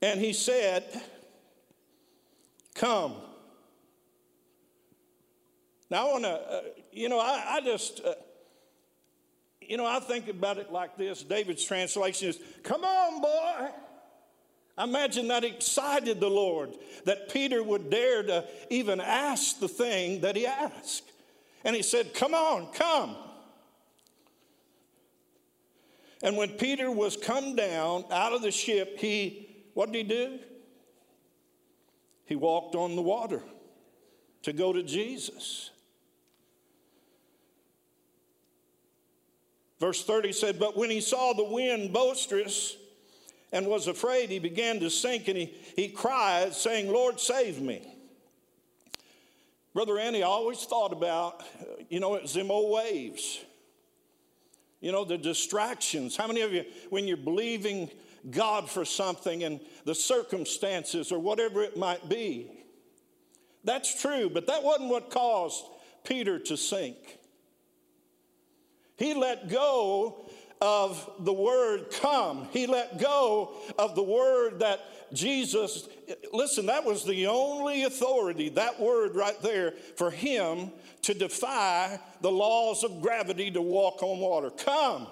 And 0.00 0.20
he 0.20 0.32
said, 0.32 0.84
Come. 2.74 3.14
Now, 5.90 6.08
I 6.08 6.12
want 6.12 6.24
to, 6.24 6.30
uh, 6.30 6.60
you 6.92 7.08
know, 7.08 7.18
I, 7.18 7.56
I 7.56 7.60
just, 7.60 8.04
uh, 8.04 8.14
you 9.60 9.76
know, 9.76 9.86
I 9.86 10.00
think 10.00 10.28
about 10.28 10.58
it 10.58 10.70
like 10.70 10.96
this. 10.96 11.22
David's 11.22 11.64
translation 11.64 12.28
is, 12.28 12.38
Come 12.62 12.84
on, 12.84 13.20
boy. 13.20 13.68
I 14.76 14.84
imagine 14.84 15.26
that 15.28 15.42
excited 15.42 16.20
the 16.20 16.30
Lord 16.30 16.76
that 17.04 17.30
Peter 17.30 17.64
would 17.64 17.90
dare 17.90 18.22
to 18.22 18.44
even 18.70 19.00
ask 19.00 19.58
the 19.58 19.66
thing 19.66 20.20
that 20.20 20.36
he 20.36 20.46
asked. 20.46 21.10
And 21.64 21.74
he 21.74 21.82
said, 21.82 22.14
Come 22.14 22.32
on, 22.32 22.72
come. 22.72 23.16
And 26.22 26.36
when 26.36 26.50
Peter 26.50 26.90
was 26.90 27.16
come 27.16 27.56
down 27.56 28.04
out 28.10 28.32
of 28.32 28.42
the 28.42 28.50
ship, 28.50 28.98
he 28.98 29.47
what 29.78 29.92
did 29.92 29.98
he 29.98 30.12
do? 30.12 30.38
He 32.24 32.34
walked 32.34 32.74
on 32.74 32.96
the 32.96 33.00
water 33.00 33.40
to 34.42 34.52
go 34.52 34.72
to 34.72 34.82
Jesus. 34.82 35.70
Verse 39.78 40.04
30 40.04 40.32
said, 40.32 40.58
But 40.58 40.76
when 40.76 40.90
he 40.90 41.00
saw 41.00 41.32
the 41.32 41.44
wind 41.44 41.92
boisterous 41.92 42.76
and 43.52 43.68
was 43.68 43.86
afraid, 43.86 44.30
he 44.30 44.40
began 44.40 44.80
to 44.80 44.90
sink 44.90 45.28
and 45.28 45.38
he, 45.38 45.56
he 45.76 45.90
cried, 45.90 46.54
saying, 46.54 46.90
Lord, 46.92 47.20
save 47.20 47.60
me. 47.62 47.86
Brother 49.74 49.96
Andy, 50.00 50.24
I 50.24 50.26
always 50.26 50.64
thought 50.64 50.92
about, 50.92 51.44
you 51.88 52.00
know, 52.00 52.16
it's 52.16 52.34
them 52.34 52.50
old 52.50 52.72
waves. 52.72 53.44
You 54.80 54.90
know, 54.90 55.04
the 55.04 55.18
distractions. 55.18 56.16
How 56.16 56.26
many 56.26 56.40
of 56.40 56.52
you, 56.52 56.64
when 56.90 57.06
you're 57.06 57.16
believing 57.16 57.88
God 58.30 58.68
for 58.68 58.84
something 58.84 59.44
and 59.44 59.60
the 59.84 59.94
circumstances 59.94 61.12
or 61.12 61.18
whatever 61.18 61.62
it 61.62 61.76
might 61.76 62.08
be. 62.08 62.50
That's 63.64 64.00
true, 64.00 64.30
but 64.30 64.46
that 64.46 64.62
wasn't 64.62 64.90
what 64.90 65.10
caused 65.10 65.64
Peter 66.04 66.38
to 66.38 66.56
sink. 66.56 66.96
He 68.96 69.14
let 69.14 69.48
go 69.48 70.28
of 70.60 71.08
the 71.20 71.32
word 71.32 71.86
come. 72.00 72.48
He 72.50 72.66
let 72.66 72.98
go 72.98 73.52
of 73.78 73.94
the 73.94 74.02
word 74.02 74.60
that 74.60 74.80
Jesus, 75.12 75.88
listen, 76.32 76.66
that 76.66 76.84
was 76.84 77.04
the 77.04 77.28
only 77.28 77.84
authority, 77.84 78.48
that 78.50 78.80
word 78.80 79.14
right 79.14 79.40
there, 79.42 79.72
for 79.96 80.10
him 80.10 80.72
to 81.02 81.14
defy 81.14 82.00
the 82.20 82.30
laws 82.30 82.82
of 82.84 83.00
gravity 83.00 83.50
to 83.52 83.62
walk 83.62 84.02
on 84.02 84.18
water. 84.18 84.50
Come. 84.50 85.06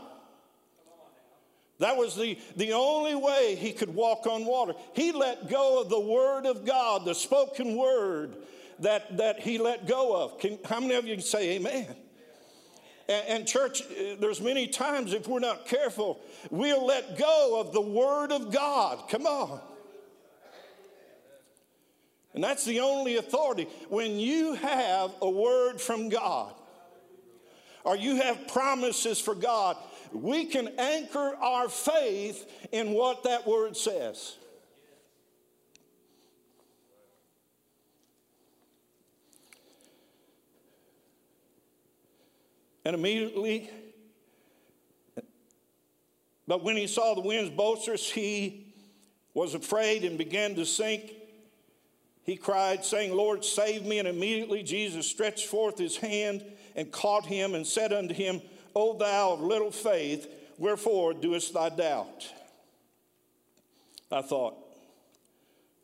That 1.79 1.97
was 1.97 2.17
the, 2.17 2.39
the 2.57 2.73
only 2.73 3.15
way 3.15 3.55
he 3.55 3.73
could 3.73 3.95
walk 3.95 4.27
on 4.27 4.47
water. 4.47 4.73
He 4.95 5.13
let 5.13 5.49
go 5.51 5.81
of 5.81 5.91
the 5.91 6.01
word 6.01 6.47
of 6.47 6.65
God, 6.65 7.05
the 7.05 7.15
spoken 7.15 7.77
word 7.77 8.37
that, 8.79 9.19
that 9.19 9.41
he 9.41 9.59
let 9.59 9.87
go 9.87 10.17
of. 10.17 10.39
Can, 10.39 10.59
how 10.65 10.81
many 10.81 10.95
of 10.95 11.07
you 11.07 11.15
can 11.15 11.25
say 11.25 11.57
amen? 11.57 11.87
And, 13.09 13.29
and 13.29 13.47
church, 13.47 13.83
uh, 13.83 14.17
there's 14.19 14.41
many 14.41 14.69
times 14.69 15.13
if 15.13 15.29
we're 15.29 15.39
not 15.39 15.67
careful, 15.67 16.21
we'll 16.51 16.87
let 16.87 17.19
go 17.19 17.61
of 17.61 17.73
the 17.73 17.81
word 17.81 18.33
of 18.33 18.53
God. 18.53 19.09
Come 19.11 19.27
on. 19.27 19.61
And 22.35 22.45
that's 22.45 22.65
the 22.65 22.81
only 22.81 23.17
authority. 23.17 23.67
When 23.89 24.19
you 24.19 24.55
have 24.55 25.11
a 25.23 25.31
word 25.31 25.81
from 25.81 26.09
God, 26.09 26.55
or 27.85 27.97
you 27.97 28.17
have 28.17 28.49
promises 28.49 29.21
for 29.21 29.35
God, 29.35 29.77
we 30.13 30.47
can 30.47 30.69
anchor 30.79 31.35
our 31.41 31.69
faith 31.69 32.49
in 32.73 32.93
what 32.93 33.25
that 33.25 33.47
word 33.47 33.77
says. 33.77 34.37
And 42.85 42.95
immediately, 42.95 43.69
but 46.47 46.63
when 46.63 46.77
he 46.77 46.87
saw 46.87 47.15
the 47.15 47.21
winds 47.21 47.51
boisterous, 47.51 48.09
he 48.09 48.67
was 49.35 49.55
afraid 49.55 50.05
and 50.05 50.17
began 50.17 50.55
to 50.55 50.65
sink. 50.65 51.13
He 52.23 52.37
cried, 52.37 52.85
saying, 52.85 53.15
Lord, 53.15 53.45
save 53.45 53.85
me. 53.85 53.99
And 53.99 54.07
immediately 54.07 54.63
Jesus 54.63 55.07
stretched 55.07 55.47
forth 55.47 55.79
his 55.79 55.97
hand 55.97 56.45
and 56.77 56.93
caught 56.93 57.27
him 57.27 57.55
and 57.55 57.67
said 57.67 57.93
unto 57.93 58.15
him, 58.15 58.41
O 58.77 58.93
thou 58.93 59.33
of 59.33 59.41
little 59.41 59.71
faith, 59.71 60.29
wherefore 60.59 61.15
doest 61.15 61.55
thou 61.55 61.71
doubt? 61.71 62.31
I 64.13 64.21
thought, 64.21 64.55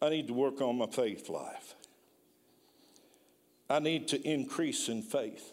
I 0.03 0.11
need 0.11 0.29
to 0.29 0.35
work 0.35 0.61
on 0.61 0.77
my 0.77 0.87
faith 0.87 1.31
life. 1.31 1.75
I 3.71 3.79
need 3.79 4.09
to 4.09 4.21
increase 4.29 4.91
in 4.91 5.01
faith. 5.01 5.53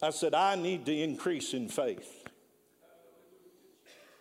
I 0.00 0.10
said, 0.10 0.32
I 0.32 0.54
need 0.54 0.86
to 0.86 0.96
increase 0.96 1.54
in 1.54 1.68
faith. 1.68 2.28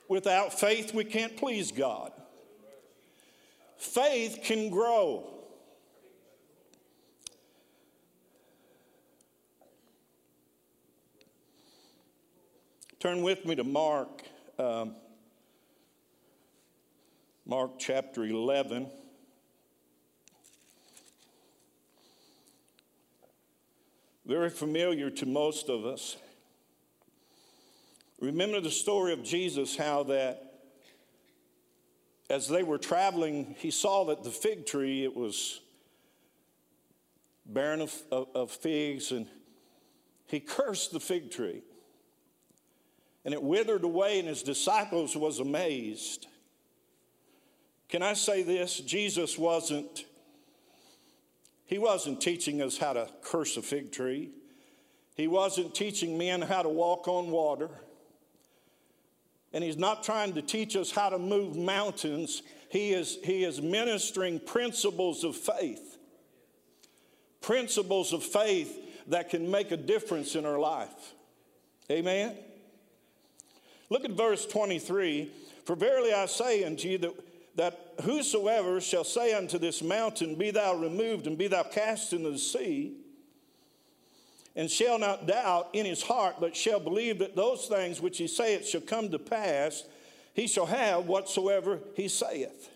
Without 0.08 0.60
faith, 0.60 0.92
we 0.92 1.04
can't 1.04 1.38
please 1.38 1.72
God. 1.72 2.12
faith 3.78 4.40
can 4.44 4.72
grow. 4.72 5.41
Turn 13.02 13.24
with 13.24 13.48
me 13.48 13.56
to 13.56 13.64
Mark, 13.64 14.22
um, 14.60 14.94
Mark 17.48 17.80
chapter 17.80 18.24
11. 18.24 18.92
Very 24.24 24.52
familiar 24.52 25.10
to 25.10 25.26
most 25.26 25.68
of 25.68 25.84
us. 25.84 26.16
Remember 28.20 28.62
the 28.62 28.70
story 28.70 29.14
of 29.14 29.24
Jesus, 29.24 29.76
how 29.76 30.04
that 30.04 30.60
as 32.30 32.48
they 32.48 32.62
were 32.62 32.78
traveling, 32.78 33.56
he 33.58 33.72
saw 33.72 34.06
that 34.06 34.24
the 34.24 34.30
fig 34.30 34.68
tree, 34.68 35.04
it 35.04 35.16
was 35.16 35.60
barren 37.48 37.82
of, 37.82 38.00
of, 38.12 38.28
of 38.36 38.52
figs, 38.52 39.12
and 39.12 39.26
he 40.28 40.40
cursed 40.40 40.92
the 40.92 41.00
fig 41.00 41.32
tree 41.32 41.64
and 43.24 43.34
it 43.34 43.42
withered 43.42 43.84
away, 43.84 44.20
and 44.20 44.28
his 44.28 44.44
disciples 44.44 45.16
was 45.16 45.40
amazed. 45.40 46.28
Can 47.90 48.02
I 48.02 48.14
say 48.14 48.42
this? 48.42 48.80
Jesus 48.80 49.38
wasn't, 49.38 50.06
he 51.66 51.78
wasn't 51.78 52.22
teaching 52.22 52.62
us 52.62 52.78
how 52.78 52.94
to 52.94 53.10
curse 53.22 53.58
a 53.58 53.62
fig 53.62 53.92
tree. 53.92 54.32
He 55.16 55.28
wasn't 55.28 55.76
teaching 55.76 56.18
men 56.18 56.42
how 56.42 56.64
to 56.64 56.70
walk 56.70 57.08
on 57.08 57.30
water. 57.32 57.70
And 59.54 59.64
he's 59.64 59.78
not 59.78 60.04
trying 60.04 60.34
to 60.34 60.42
teach 60.42 60.76
us 60.76 60.90
how 60.90 61.10
to 61.10 61.20
move 61.20 61.58
mountains. 61.58 62.42
He 62.70 62.94
is, 62.94 63.20
he 63.24 63.44
is 63.44 63.62
ministering 63.62 64.40
principles 64.40 65.26
of 65.26 65.36
faith. 65.36 65.98
Principles 67.42 68.14
of 68.14 68.24
faith 68.24 68.78
that 69.08 69.30
can 69.30 69.52
make 69.52 69.72
a 69.72 69.78
difference 69.78 70.36
in 70.36 70.46
our 70.46 70.60
life. 70.60 71.14
Amen? 71.92 72.38
Look 73.92 74.06
at 74.06 74.12
verse 74.12 74.46
23. 74.46 75.30
For 75.66 75.76
verily 75.76 76.14
I 76.14 76.26
say 76.26 76.64
unto 76.64 76.88
you 76.88 76.98
that, 77.00 77.14
that 77.58 77.94
whosoever 78.04 78.80
shall 78.80 79.04
say 79.04 79.34
unto 79.34 79.60
this 79.60 79.84
mountain, 79.84 80.36
Be 80.36 80.50
thou 80.50 80.76
removed 80.76 81.28
and 81.28 81.38
be 81.38 81.48
thou 81.48 81.64
cast 81.64 82.14
into 82.14 82.32
the 82.32 82.40
sea, 82.40 82.94
and 84.56 84.72
shall 84.72 84.98
not 84.98 85.28
doubt 85.28 85.70
in 85.74 85.86
his 85.86 86.02
heart, 86.02 86.38
but 86.40 86.56
shall 86.56 86.80
believe 86.80 87.20
that 87.20 87.36
those 87.36 87.68
things 87.68 88.00
which 88.02 88.18
he 88.18 88.28
saith 88.28 88.66
shall 88.66 88.82
come 88.82 89.12
to 89.12 89.20
pass, 89.20 89.84
he 90.34 90.48
shall 90.48 90.66
have 90.66 91.08
whatsoever 91.08 91.80
he 91.94 92.08
saith. 92.08 92.70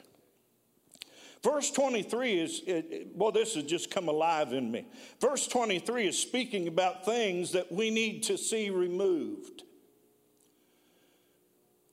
Verse 1.42 1.72
23 1.72 2.40
is, 2.40 2.62
it, 2.68 3.08
well, 3.16 3.32
this 3.32 3.56
has 3.56 3.64
just 3.64 3.90
come 3.90 4.10
alive 4.10 4.52
in 4.52 4.70
me. 4.70 4.86
Verse 5.22 5.48
23 5.48 6.08
is 6.08 6.20
speaking 6.20 6.68
about 6.68 7.06
things 7.06 7.54
that 7.54 7.72
we 7.72 7.90
need 7.90 8.24
to 8.24 8.38
see 8.38 8.70
removed. 8.70 9.64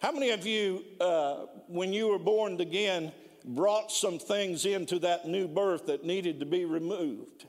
How 0.03 0.11
many 0.11 0.31
of 0.31 0.45
you, 0.45 0.83
uh, 1.01 1.47
when 1.69 1.93
you 1.93 2.09
were 2.09 2.19
born 2.19 2.61
again, 2.61 3.13
brought 3.45 3.93
some 3.93 4.19
things 4.19 4.67
into 4.67 4.99
that 4.99 5.29
new 5.29 5.47
birth 5.47 5.87
that 5.87 6.05
needed 6.05 6.41
to 6.41 6.47
be 6.47 6.65
removed? 6.65 7.45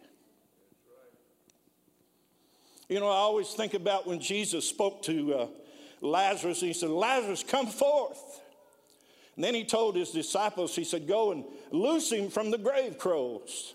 You 2.87 2.99
know, 2.99 3.07
I 3.07 3.15
always 3.15 3.49
think 3.53 3.73
about 3.73 4.05
when 4.05 4.19
Jesus 4.19 4.69
spoke 4.69 5.01
to 5.03 5.33
uh, 5.33 5.47
Lazarus, 6.01 6.61
he 6.61 6.73
said, 6.73 6.91
Lazarus, 6.91 7.41
come 7.41 7.65
forth. 7.65 8.41
And 9.35 9.43
then 9.43 9.55
he 9.55 9.65
told 9.65 9.95
his 9.95 10.11
disciples, 10.11 10.75
he 10.75 10.83
said, 10.83 11.07
Go 11.07 11.31
and 11.31 11.45
loose 11.71 12.11
him 12.11 12.29
from 12.29 12.51
the 12.51 12.59
grave 12.59 12.99
clothes. 12.99 13.73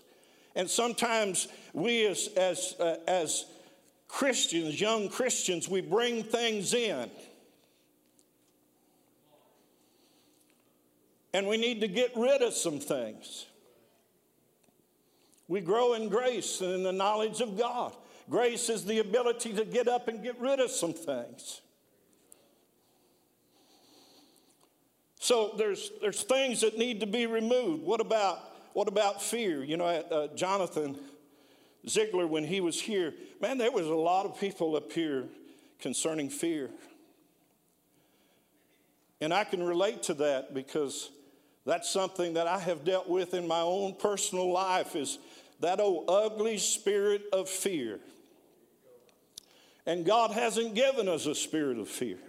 And 0.55 0.69
sometimes 0.69 1.49
we, 1.73 2.07
as, 2.07 2.29
as, 2.37 2.75
uh, 2.79 2.95
as 3.09 3.45
Christians, 4.07 4.79
young 4.79 5.09
Christians, 5.09 5.67
we 5.67 5.81
bring 5.81 6.23
things 6.23 6.73
in 6.73 7.11
and 11.33 11.47
we 11.47 11.57
need 11.57 11.81
to 11.81 11.87
get 11.87 12.11
rid 12.15 12.41
of 12.41 12.53
some 12.53 12.79
things. 12.79 13.45
We 15.47 15.61
grow 15.61 15.93
in 15.93 16.09
grace 16.09 16.61
and 16.61 16.71
in 16.71 16.83
the 16.83 16.91
knowledge 16.91 17.41
of 17.41 17.57
God. 17.57 17.95
Grace 18.29 18.69
is 18.69 18.85
the 18.85 18.99
ability 18.99 19.53
to 19.53 19.65
get 19.65 19.87
up 19.87 20.07
and 20.07 20.23
get 20.23 20.39
rid 20.39 20.59
of 20.59 20.69
some 20.69 20.93
things. 20.93 21.61
So 25.19 25.53
there's, 25.57 25.91
there's 26.01 26.23
things 26.23 26.61
that 26.61 26.77
need 26.77 26.99
to 27.01 27.07
be 27.07 27.25
removed. 27.25 27.83
What 27.83 27.99
about, 27.99 28.39
what 28.73 28.87
about 28.87 29.21
fear? 29.21 29.63
You 29.63 29.77
know, 29.77 29.85
uh, 29.85 30.27
Jonathan 30.35 30.97
Ziegler, 31.87 32.27
when 32.27 32.43
he 32.43 32.61
was 32.61 32.79
here, 32.79 33.13
man, 33.41 33.57
there 33.57 33.71
was 33.71 33.87
a 33.87 33.93
lot 33.93 34.25
of 34.25 34.39
people 34.39 34.75
up 34.75 34.91
here 34.91 35.25
concerning 35.79 36.29
fear. 36.29 36.69
And 39.21 39.33
I 39.33 39.43
can 39.43 39.61
relate 39.63 40.03
to 40.03 40.13
that 40.15 40.53
because 40.53 41.09
that's 41.65 41.89
something 41.89 42.33
that 42.33 42.47
I 42.47 42.59
have 42.59 42.83
dealt 42.83 43.09
with 43.09 43.33
in 43.33 43.47
my 43.47 43.61
own 43.61 43.95
personal 43.95 44.51
life 44.51 44.95
is 44.95 45.19
that 45.59 45.79
old 45.79 46.05
ugly 46.09 46.57
spirit 46.57 47.23
of 47.33 47.49
fear. 47.49 47.99
And 49.85 50.05
God 50.05 50.31
hasn't 50.31 50.75
given 50.75 51.07
us 51.07 51.25
a 51.25 51.35
spirit 51.35 51.77
of 51.77 51.89
fear, 51.89 52.19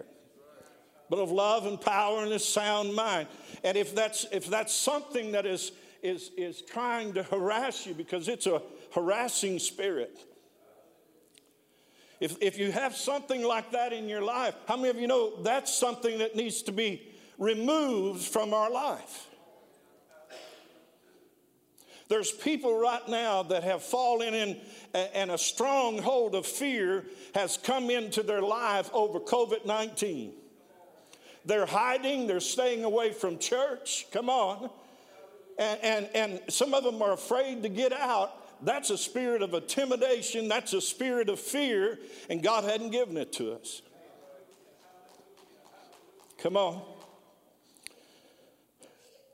but 1.09 1.19
of 1.19 1.31
love 1.31 1.65
and 1.65 1.79
power 1.79 2.23
and 2.23 2.31
a 2.33 2.39
sound 2.39 2.93
mind. 2.93 3.27
And 3.63 3.77
if 3.77 3.93
that's 3.95 4.25
if 4.31 4.47
that's 4.47 4.73
something 4.73 5.33
that 5.33 5.45
is 5.45 5.71
is 6.01 6.31
is 6.37 6.61
trying 6.61 7.13
to 7.13 7.23
harass 7.23 7.85
you 7.85 7.93
because 7.93 8.27
it's 8.27 8.47
a 8.47 8.61
harassing 8.93 9.59
spirit. 9.59 10.25
If, 12.19 12.37
if 12.39 12.59
you 12.59 12.71
have 12.71 12.95
something 12.95 13.43
like 13.43 13.71
that 13.71 13.93
in 13.93 14.07
your 14.07 14.21
life, 14.21 14.53
how 14.67 14.75
many 14.77 14.89
of 14.89 14.99
you 14.99 15.07
know 15.07 15.41
that's 15.41 15.75
something 15.75 16.19
that 16.19 16.35
needs 16.35 16.61
to 16.63 16.71
be 16.71 17.10
removed 17.37 18.21
from 18.21 18.53
our 18.53 18.69
life? 18.69 19.27
There's 22.11 22.29
people 22.29 22.77
right 22.77 23.07
now 23.07 23.43
that 23.43 23.63
have 23.63 23.81
fallen 23.81 24.33
in, 24.33 24.57
and 24.93 25.31
a 25.31 25.37
stronghold 25.37 26.35
of 26.35 26.45
fear 26.45 27.05
has 27.33 27.55
come 27.55 27.89
into 27.89 28.21
their 28.21 28.41
life 28.41 28.89
over 28.91 29.17
COVID 29.17 29.65
19. 29.65 30.33
They're 31.45 31.65
hiding, 31.65 32.27
they're 32.27 32.41
staying 32.41 32.83
away 32.83 33.13
from 33.13 33.37
church. 33.37 34.07
Come 34.11 34.29
on. 34.29 34.69
And, 35.57 35.79
and, 35.81 36.09
and 36.13 36.41
some 36.49 36.73
of 36.73 36.83
them 36.83 37.01
are 37.01 37.13
afraid 37.13 37.63
to 37.63 37.69
get 37.69 37.93
out. 37.93 38.63
That's 38.63 38.89
a 38.89 38.97
spirit 38.97 39.41
of 39.41 39.53
intimidation, 39.53 40.47
that's 40.47 40.73
a 40.73 40.81
spirit 40.81 41.29
of 41.29 41.39
fear, 41.39 41.97
and 42.29 42.43
God 42.43 42.63
hadn't 42.63 42.91
given 42.91 43.15
it 43.15 43.31
to 43.33 43.53
us. 43.53 43.81
Come 46.37 46.57
on. 46.57 46.81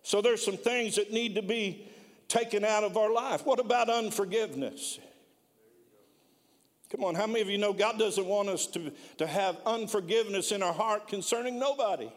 So 0.08 0.22
there's 0.22 0.42
some 0.42 0.56
things 0.56 0.96
that 0.96 1.12
need 1.12 1.36
to 1.36 1.42
be 1.42 1.86
taken 2.30 2.64
out 2.64 2.86
of 2.86 2.96
our 2.96 3.12
life. 3.12 3.46
What 3.46 3.60
about 3.60 3.90
unforgiveness? 3.90 5.00
Come 6.90 7.04
on, 7.04 7.14
how 7.14 7.28
many 7.28 7.42
of 7.42 7.50
you 7.50 7.58
know 7.58 7.74
God 7.74 8.00
doesn't 8.00 8.26
want 8.26 8.48
us 8.48 8.68
to, 8.68 8.94
to 9.18 9.28
have 9.28 9.58
unforgiveness 9.66 10.54
in 10.54 10.64
our 10.64 10.72
heart 10.72 11.10
concerning 11.10 11.60
nobody? 11.60 12.10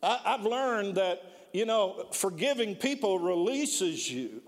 I, 0.00 0.20
I've 0.24 0.46
learned 0.46 0.94
that, 0.94 1.24
you 1.52 1.66
know, 1.66 2.06
forgiving 2.12 2.76
people 2.76 3.18
releases 3.18 4.08
you. 4.08 4.42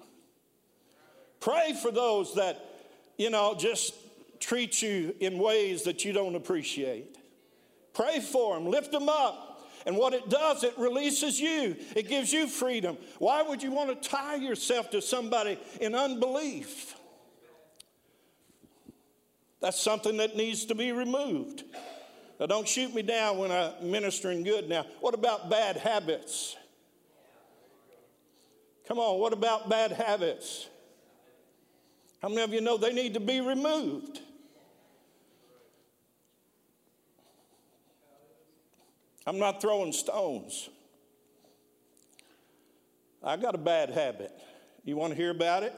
Pray 1.40 1.76
for 1.82 1.90
those 1.90 2.36
that, 2.36 2.84
you 3.18 3.30
know, 3.30 3.56
just 3.58 3.94
treat 4.38 4.80
you 4.80 5.12
in 5.18 5.40
ways 5.40 5.82
that 5.82 6.04
you 6.04 6.12
don't 6.12 6.36
appreciate. 6.36 7.18
Pray 7.94 8.20
for 8.20 8.54
them, 8.54 8.68
lift 8.68 8.92
them 8.92 9.08
up. 9.08 9.49
And 9.86 9.96
what 9.96 10.12
it 10.12 10.28
does, 10.28 10.62
it 10.62 10.74
releases 10.78 11.40
you, 11.40 11.76
it 11.96 12.08
gives 12.08 12.32
you 12.32 12.46
freedom. 12.46 12.98
Why 13.18 13.42
would 13.42 13.62
you 13.62 13.70
want 13.70 14.02
to 14.02 14.08
tie 14.08 14.36
yourself 14.36 14.90
to 14.90 15.00
somebody 15.00 15.58
in 15.80 15.94
unbelief? 15.94 16.94
That's 19.60 19.80
something 19.80 20.16
that 20.18 20.36
needs 20.36 20.66
to 20.66 20.74
be 20.74 20.92
removed. 20.92 21.64
Now, 22.38 22.46
don't 22.46 22.66
shoot 22.66 22.94
me 22.94 23.02
down 23.02 23.36
when 23.36 23.52
I'm 23.52 23.90
ministering 23.90 24.42
good 24.42 24.68
now. 24.68 24.86
What 25.00 25.14
about 25.14 25.50
bad 25.50 25.76
habits? 25.76 26.56
Come 28.88 28.98
on, 28.98 29.20
what 29.20 29.32
about 29.32 29.68
bad 29.68 29.92
habits? 29.92 30.68
How 32.22 32.28
many 32.28 32.42
of 32.42 32.52
you 32.52 32.60
know 32.60 32.76
they 32.76 32.92
need 32.92 33.14
to 33.14 33.20
be 33.20 33.40
removed? 33.40 34.20
I'm 39.30 39.38
not 39.38 39.60
throwing 39.60 39.92
stones. 39.92 40.68
I 43.22 43.36
got 43.36 43.54
a 43.54 43.58
bad 43.58 43.90
habit. 43.90 44.32
You 44.84 44.96
want 44.96 45.12
to 45.12 45.16
hear 45.16 45.30
about 45.30 45.62
it? 45.62 45.72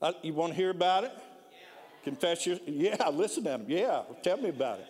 Uh, 0.00 0.12
you 0.22 0.34
want 0.34 0.52
to 0.52 0.56
hear 0.56 0.70
about 0.70 1.02
it? 1.02 1.10
Yeah. 1.12 2.04
Confess 2.04 2.46
your, 2.46 2.58
yeah, 2.64 3.08
listen 3.08 3.42
to 3.42 3.50
him. 3.50 3.64
Yeah, 3.66 4.02
tell 4.22 4.36
me 4.36 4.50
about 4.50 4.78
it. 4.78 4.86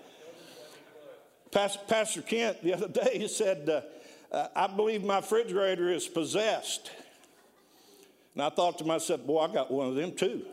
Pastor 1.88 2.20
Kent 2.20 2.62
the 2.62 2.74
other 2.74 2.88
day 2.88 3.16
he 3.16 3.28
said, 3.28 3.66
uh, 3.66 3.80
uh, 4.30 4.48
I 4.54 4.66
believe 4.66 5.02
my 5.02 5.20
refrigerator 5.20 5.90
is 5.90 6.06
possessed. 6.06 6.90
And 8.34 8.42
I 8.42 8.50
thought 8.50 8.76
to 8.76 8.84
myself, 8.84 9.26
boy, 9.26 9.38
I 9.38 9.50
got 9.50 9.70
one 9.70 9.86
of 9.86 9.94
them 9.94 10.14
too. 10.14 10.44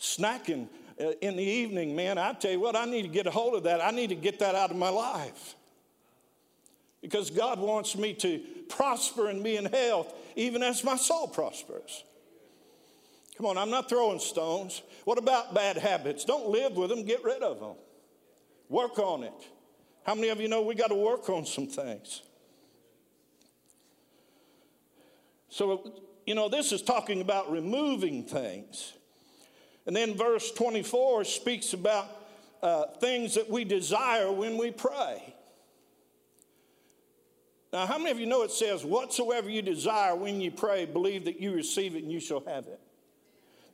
Snacking 0.00 0.68
Uh, 0.98 1.10
in 1.20 1.36
the 1.36 1.42
evening, 1.42 1.94
man, 1.94 2.16
I 2.16 2.32
tell 2.32 2.50
you 2.50 2.60
what, 2.60 2.74
I 2.74 2.86
need 2.86 3.02
to 3.02 3.08
get 3.08 3.26
a 3.26 3.30
hold 3.30 3.54
of 3.54 3.64
that. 3.64 3.84
I 3.84 3.90
need 3.90 4.08
to 4.08 4.14
get 4.14 4.38
that 4.38 4.54
out 4.54 4.70
of 4.70 4.76
my 4.76 4.88
life. 4.88 5.54
Because 7.02 7.30
God 7.30 7.58
wants 7.58 7.96
me 7.96 8.14
to 8.14 8.40
prosper 8.68 9.28
and 9.28 9.44
be 9.44 9.56
in 9.56 9.66
health, 9.66 10.12
even 10.34 10.62
as 10.62 10.82
my 10.82 10.96
soul 10.96 11.28
prospers. 11.28 12.04
Come 13.36 13.46
on, 13.46 13.58
I'm 13.58 13.70
not 13.70 13.88
throwing 13.88 14.18
stones. 14.18 14.80
What 15.04 15.18
about 15.18 15.54
bad 15.54 15.76
habits? 15.76 16.24
Don't 16.24 16.48
live 16.48 16.72
with 16.72 16.88
them, 16.88 17.04
get 17.04 17.22
rid 17.22 17.42
of 17.42 17.60
them. 17.60 17.74
Work 18.68 18.98
on 18.98 19.22
it. 19.22 19.46
How 20.04 20.14
many 20.14 20.28
of 20.28 20.40
you 20.40 20.48
know 20.48 20.62
we 20.62 20.74
got 20.74 20.88
to 20.88 20.94
work 20.94 21.28
on 21.28 21.44
some 21.44 21.66
things? 21.66 22.22
So, 25.48 26.00
you 26.26 26.34
know, 26.34 26.48
this 26.48 26.72
is 26.72 26.82
talking 26.82 27.20
about 27.20 27.52
removing 27.52 28.24
things. 28.24 28.94
And 29.86 29.94
then 29.94 30.16
verse 30.16 30.50
24 30.50 31.24
speaks 31.24 31.72
about 31.72 32.08
uh, 32.62 32.86
things 33.00 33.34
that 33.34 33.48
we 33.48 33.64
desire 33.64 34.30
when 34.32 34.58
we 34.58 34.70
pray. 34.72 35.34
Now, 37.72 37.86
how 37.86 37.98
many 37.98 38.10
of 38.10 38.18
you 38.18 38.26
know 38.26 38.42
it 38.42 38.50
says, 38.50 38.84
Whatsoever 38.84 39.48
you 39.48 39.62
desire 39.62 40.16
when 40.16 40.40
you 40.40 40.50
pray, 40.50 40.86
believe 40.86 41.24
that 41.26 41.40
you 41.40 41.52
receive 41.52 41.94
it 41.94 42.02
and 42.02 42.10
you 42.10 42.20
shall 42.20 42.40
have 42.46 42.66
it? 42.66 42.80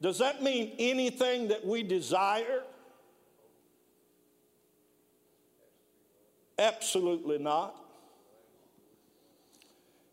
Does 0.00 0.18
that 0.18 0.42
mean 0.42 0.72
anything 0.78 1.48
that 1.48 1.64
we 1.64 1.82
desire? 1.82 2.62
Absolutely 6.58 7.38
not. 7.38 7.76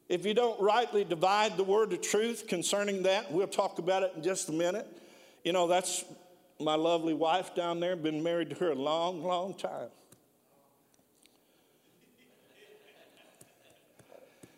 If 0.08 0.26
you 0.26 0.34
don't 0.34 0.60
rightly 0.62 1.04
divide 1.04 1.58
the 1.58 1.64
word 1.64 1.94
of 1.94 2.02
truth 2.02 2.48
concerning 2.48 3.04
that, 3.04 3.32
we'll 3.32 3.48
talk 3.48 3.80
about 3.80 4.04
it 4.04 4.14
in 4.16 4.24
just 4.24 4.50
a 4.50 4.52
minute. 4.52 4.88
You 5.50 5.54
know, 5.54 5.66
that's 5.66 6.06
my 6.60 6.76
lovely 6.76 7.16
wife 7.16 7.56
down 7.56 7.80
there, 7.80 7.96
been 7.96 8.22
married 8.22 8.52
to 8.52 8.56
her 8.58 8.70
a 8.70 8.76
long, 8.76 9.24
long 9.24 9.56
time. 9.56 9.90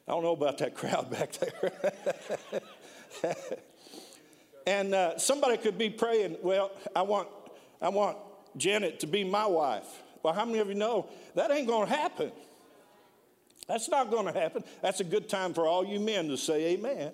I 0.06 0.12
don't 0.12 0.22
know 0.22 0.34
about 0.34 0.58
that 0.58 0.76
crowd 0.76 1.10
back 1.10 1.32
there. 1.32 1.72
and 4.68 4.94
uh, 4.94 5.18
somebody 5.18 5.56
could 5.56 5.78
be 5.78 5.90
praying, 5.90 6.36
well, 6.44 6.74
I 6.94 7.04
want, 7.04 7.30
I 7.82 7.88
want 7.88 8.18
Janet 8.58 9.00
to 9.00 9.08
be 9.08 9.24
my 9.24 9.46
wife. 9.46 9.88
Well, 10.22 10.34
how 10.34 10.44
many 10.44 10.60
of 10.60 10.68
you 10.68 10.76
know 10.76 11.08
that 11.36 11.52
ain't 11.52 11.70
going 11.70 11.88
to 11.88 11.96
happen? 11.96 12.34
That's 13.66 13.88
not 13.88 14.12
going 14.12 14.26
to 14.26 14.38
happen. 14.38 14.66
That's 14.82 15.00
a 15.00 15.06
good 15.06 15.30
time 15.30 15.54
for 15.54 15.66
all 15.66 15.86
you 15.86 16.02
men 16.02 16.28
to 16.28 16.38
say 16.38 16.74
amen. 16.74 17.14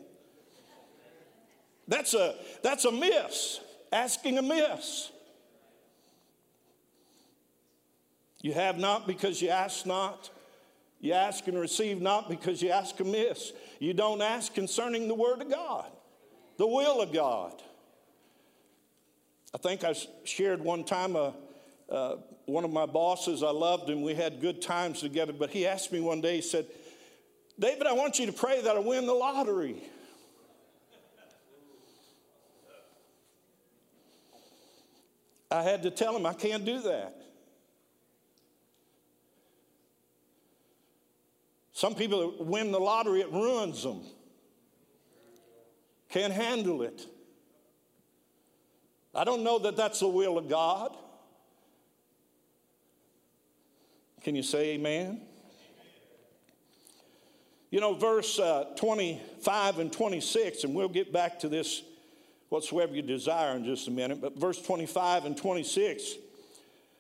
That's 1.88 2.16
a, 2.16 2.34
that's 2.64 2.86
a 2.86 2.92
miss, 2.92 3.62
asking 3.92 4.38
amiss. 4.38 5.12
You 8.42 8.54
have 8.54 8.78
not 8.78 9.08
because 9.08 9.42
you 9.42 9.50
ask 9.50 9.86
not. 9.86 10.30
You 11.00 11.14
ask 11.14 11.48
and 11.48 11.60
receive 11.60 12.02
not 12.02 12.30
because 12.30 12.62
you 12.62 12.70
ask 12.70 13.00
amiss. 13.00 13.52
You 13.80 13.94
don't 13.94 14.22
ask 14.22 14.54
concerning 14.54 15.08
the 15.08 15.14
Word 15.14 15.42
of 15.42 15.50
God, 15.50 15.92
the 16.58 16.68
will 16.68 17.02
of 17.02 17.14
God. 17.14 17.62
I 19.54 19.58
think 19.58 19.84
I 19.84 19.96
shared 20.24 20.62
one 20.62 20.84
time 20.84 21.16
a, 21.16 21.34
uh, 21.90 22.18
one 22.46 22.64
of 22.64 22.72
my 22.72 22.86
bosses, 22.86 23.44
I 23.44 23.50
loved 23.50 23.90
him. 23.90 24.02
We 24.02 24.14
had 24.14 24.42
good 24.42 24.62
times 24.62 25.02
together, 25.02 25.34
but 25.34 25.50
he 25.50 25.66
asked 25.66 25.92
me 25.92 26.00
one 26.00 26.22
day, 26.22 26.38
he 26.38 26.42
said, 26.42 26.66
David, 27.60 27.88
I 27.88 27.94
want 27.94 28.20
you 28.20 28.26
to 28.26 28.34
pray 28.34 28.62
that 28.62 28.76
I 28.76 28.80
win 28.80 29.06
the 29.06 29.14
lottery. 29.14 29.82
I 35.50 35.64
had 35.64 35.84
to 35.84 35.92
tell 35.92 36.16
him 36.16 36.26
I 36.26 36.34
can't 36.34 36.66
do 36.66 36.82
that. 36.82 37.16
Some 41.72 41.94
people 41.94 42.36
win 42.40 42.72
the 42.72 42.80
lottery, 42.80 43.22
it 43.22 43.32
ruins 43.32 43.84
them. 43.84 44.02
Can't 46.10 46.34
handle 46.34 46.82
it. 46.82 47.06
I 49.14 49.24
don't 49.24 49.44
know 49.44 49.60
that 49.60 49.76
that's 49.76 50.00
the 50.00 50.08
will 50.08 50.38
of 50.38 50.50
God. 50.50 50.96
Can 54.22 54.36
you 54.36 54.44
say 54.44 54.70
amen? 54.72 55.22
You 57.70 57.80
know, 57.80 57.94
verse 57.94 58.40
uh, 58.40 58.74
25 58.78 59.80
and 59.80 59.92
26, 59.92 60.64
and 60.64 60.74
we'll 60.74 60.90
get 60.90 61.14
back 61.14 61.40
to 61.42 61.50
this 61.50 61.84
whatsoever 62.50 62.94
you 62.96 63.02
desire 63.02 63.56
in 63.56 63.66
just 63.66 63.88
a 63.88 63.92
minute, 63.92 64.22
but 64.22 64.38
verse 64.38 64.62
25 64.62 65.26
and 65.26 65.38
26 65.38 66.16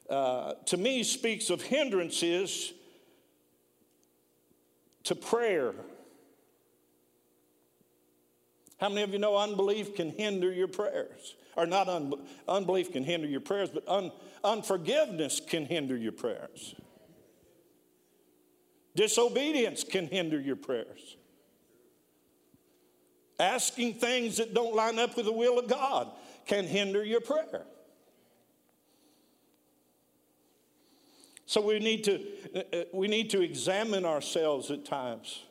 uh, 0.10 0.54
to 0.66 0.78
me 0.78 1.04
speaks 1.04 1.50
of 1.50 1.62
hindrances 1.62 2.74
to 5.04 5.16
prayer. 5.16 5.74
How 8.80 8.90
many 8.90 9.02
of 9.02 9.12
you 9.12 9.20
know 9.20 9.36
unbelief 9.36 9.96
can 9.96 10.12
hinder 10.12 10.52
your 10.52 10.68
prayers? 10.68 11.36
Or 11.56 11.66
not 11.66 11.90
un- 11.90 12.14
unbelief 12.48 12.92
can 12.92 13.04
hinder 13.04 13.28
your 13.28 13.42
prayers, 13.42 13.70
but 13.70 13.84
un- 13.88 14.12
unforgiveness 14.44 15.42
can 15.42 15.66
hinder 15.66 15.98
your 15.98 16.12
prayers. 16.12 16.76
Disobedience 18.96 19.84
can 19.84 20.08
hinder 20.08 20.40
your 20.40 20.56
prayers. 20.56 21.16
Asking 23.39 23.95
things 23.95 24.38
that 24.38 24.54
don't 24.54 24.76
line 24.76 24.97
up 24.97 25.15
with 25.15 25.26
the 25.26 25.32
will 25.32 25.60
of 25.60 25.67
God 25.67 26.10
can 26.45 26.65
hinder 26.65 27.04
your 27.04 27.21
prayer. 27.21 27.65
So 31.45 31.62
we 31.62 31.80
need 31.80 32.04
to, 32.04 32.26
uh, 32.56 32.60
uh, 32.73 32.84
we 32.93 33.08
need 33.08 33.30
to 33.30 33.41
examine 33.41 34.06
ourselves 34.06 34.69
at 34.69 34.86
times. 34.86 35.43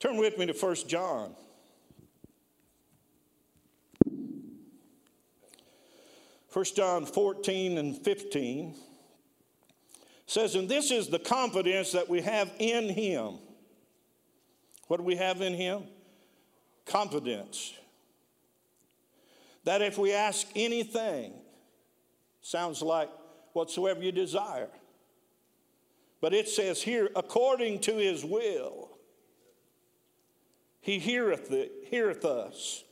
Turn 0.00 0.16
with 0.16 0.36
me 0.36 0.46
to 0.46 0.52
1 0.52 0.74
John. 0.88 1.34
1 6.52 6.64
John 6.74 7.06
14 7.06 7.78
and 7.78 7.96
15 7.96 8.74
says, 10.26 10.56
And 10.56 10.68
this 10.68 10.90
is 10.90 11.08
the 11.08 11.18
confidence 11.18 11.92
that 11.92 12.08
we 12.08 12.22
have 12.22 12.50
in 12.58 12.88
him. 12.88 13.38
What 14.90 14.96
do 14.96 15.04
we 15.04 15.14
have 15.14 15.40
in 15.40 15.54
him? 15.54 15.84
Confidence. 16.84 17.74
That 19.62 19.82
if 19.82 19.96
we 19.96 20.12
ask 20.12 20.48
anything, 20.56 21.32
sounds 22.40 22.82
like 22.82 23.08
whatsoever 23.52 24.02
you 24.02 24.10
desire. 24.10 24.66
But 26.20 26.34
it 26.34 26.48
says 26.48 26.82
here, 26.82 27.08
according 27.14 27.82
to 27.82 27.98
his 27.98 28.24
will, 28.24 28.90
he 30.80 30.98
heareth, 30.98 31.50
the, 31.50 31.70
heareth 31.84 32.24
us. 32.24 32.82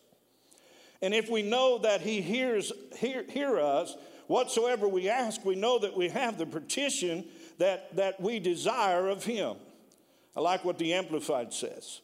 And 1.02 1.12
if 1.12 1.28
we 1.28 1.42
know 1.42 1.78
that 1.78 2.00
he 2.00 2.20
hears 2.20 2.70
hear, 2.96 3.24
hear 3.28 3.58
us, 3.58 3.96
whatsoever 4.28 4.86
we 4.86 5.08
ask, 5.08 5.44
we 5.44 5.56
know 5.56 5.80
that 5.80 5.96
we 5.96 6.10
have 6.10 6.38
the 6.38 6.46
petition 6.46 7.24
that, 7.58 7.96
that 7.96 8.20
we 8.20 8.38
desire 8.38 9.08
of 9.08 9.24
him. 9.24 9.56
I 10.36 10.40
like 10.40 10.64
what 10.64 10.78
the 10.78 10.94
Amplified 10.94 11.52
says. 11.52 12.00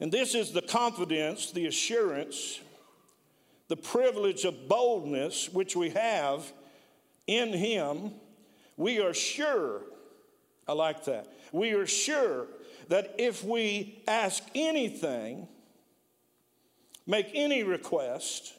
And 0.00 0.10
this 0.10 0.34
is 0.34 0.52
the 0.52 0.62
confidence, 0.62 1.52
the 1.52 1.66
assurance, 1.66 2.60
the 3.68 3.76
privilege 3.76 4.44
of 4.44 4.68
boldness 4.68 5.48
which 5.52 5.76
we 5.76 5.90
have 5.90 6.50
in 7.26 7.52
Him, 7.52 8.12
we 8.76 8.98
are 9.00 9.14
sure, 9.14 9.82
I 10.66 10.72
like 10.72 11.04
that, 11.04 11.28
we 11.52 11.72
are 11.72 11.86
sure 11.86 12.48
that 12.88 13.14
if 13.18 13.44
we 13.44 14.02
ask 14.08 14.42
anything, 14.54 15.46
make 17.06 17.30
any 17.34 17.62
request, 17.62 18.54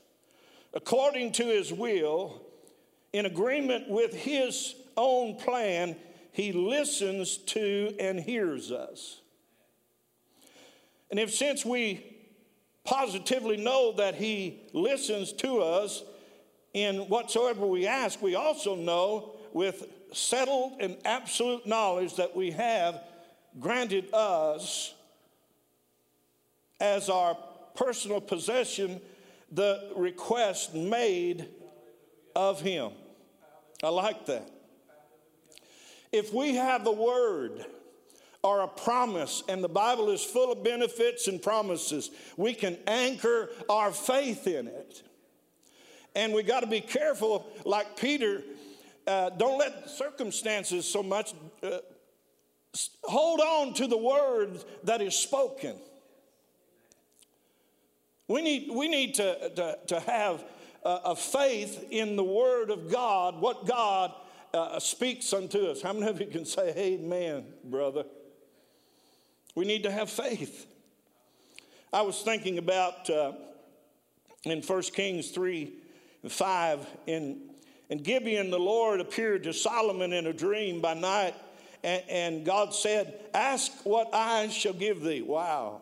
according 0.74 1.34
to 1.34 1.44
His 1.44 1.74
will, 1.74 2.42
in 3.12 3.26
agreement 3.26 3.90
with 3.90 4.14
His 4.14 4.76
own 4.96 5.36
plan, 5.36 5.98
He 6.32 6.52
listens 6.52 7.38
to 7.38 7.96
and 8.00 8.20
hears 8.20 8.72
us. 8.72 9.20
And 11.10 11.20
if 11.20 11.34
since 11.34 11.66
we 11.66 12.06
positively 12.86 13.58
know 13.58 13.92
that 13.94 14.16
He 14.16 14.62
listens 14.74 15.34
to 15.34 15.62
us, 15.62 16.04
in 16.74 17.10
whatsoever 17.10 17.66
we 17.66 17.86
ask, 17.86 18.22
we 18.22 18.36
also 18.36 18.76
know 18.76 19.34
with 19.52 19.86
settled 20.14 20.78
and 20.80 20.98
absolute 21.04 21.66
knowledge 21.66 22.16
that 22.16 22.36
we 22.36 22.52
have 22.52 23.02
granted 23.60 24.14
us 24.14 24.94
as 26.80 27.10
our 27.10 27.38
personal 27.76 28.22
possession 28.22 29.02
the 29.52 29.92
request 29.96 30.74
made 30.74 31.48
of 32.36 32.62
Him. 32.62 32.92
I 33.84 33.90
like 33.90 34.26
that. 34.28 34.50
If 36.12 36.34
we 36.34 36.56
have 36.56 36.86
a 36.88 36.92
word 36.92 37.66
or 38.44 38.62
a 38.62 38.68
promise, 38.68 39.44
and 39.48 39.64
the 39.64 39.70
Bible 39.70 40.10
is 40.10 40.24
full 40.24 40.52
of 40.52 40.64
benefits 40.64 41.28
and 41.28 41.42
promises, 41.42 42.10
we 42.38 42.54
can 42.54 42.78
anchor 42.88 43.50
our 43.70 43.92
faith 43.92 44.48
in 44.48 44.68
it. 44.68 45.04
And 46.16 46.34
we 46.34 46.44
got 46.44 46.62
to 46.62 46.68
be 46.68 46.82
careful, 46.82 47.48
like 47.66 47.96
Peter, 47.96 48.44
uh, 49.08 49.30
don't 49.30 49.58
let 49.58 49.90
circumstances 49.90 50.86
so 50.90 51.02
much. 51.02 51.34
Uh, 51.64 51.78
hold 53.04 53.40
on 53.40 53.74
to 53.76 53.88
the 53.88 53.98
word 53.98 54.64
that 54.84 55.02
is 55.02 55.16
spoken. 55.16 55.76
We 58.28 58.42
need, 58.42 58.72
we 58.74 58.88
need 58.88 59.16
to, 59.16 59.50
to, 59.56 59.78
to 59.88 60.00
have 60.00 60.44
a, 60.84 61.00
a 61.06 61.16
faith 61.16 61.86
in 61.92 62.16
the 62.16 62.24
word 62.24 62.70
of 62.70 62.92
God, 62.92 63.40
what 63.40 63.66
God 63.66 64.14
uh, 64.54 64.80
speaks 64.80 65.34
unto 65.34 65.68
us. 65.68 65.82
How 65.82 65.94
many 65.94 66.08
of 66.10 66.20
you 66.20 66.28
can 66.28 66.46
say, 66.46 66.74
Amen, 66.76 67.46
brother? 67.64 68.06
We 69.56 69.66
need 69.66 69.84
to 69.84 69.92
have 69.92 70.10
faith. 70.10 70.68
I 71.94 72.02
was 72.04 72.22
thinking 72.22 72.58
about 72.58 73.10
uh, 73.10 73.34
in 74.44 74.62
1 74.62 74.82
Kings 74.94 75.32
3 75.32 75.74
5, 76.28 76.88
in, 77.08 77.42
in 77.90 77.98
Gibeon, 77.98 78.52
the 78.52 78.60
Lord 78.60 79.00
appeared 79.00 79.44
to 79.44 79.54
Solomon 79.54 80.14
in 80.14 80.28
a 80.28 80.34
dream 80.34 80.82
by 80.82 80.94
night, 80.94 81.34
and, 81.84 82.04
and 82.08 82.46
God 82.46 82.76
said, 82.76 83.20
Ask 83.34 83.72
what 83.84 84.14
I 84.14 84.48
shall 84.50 84.74
give 84.74 85.02
thee. 85.02 85.24
Wow. 85.24 85.82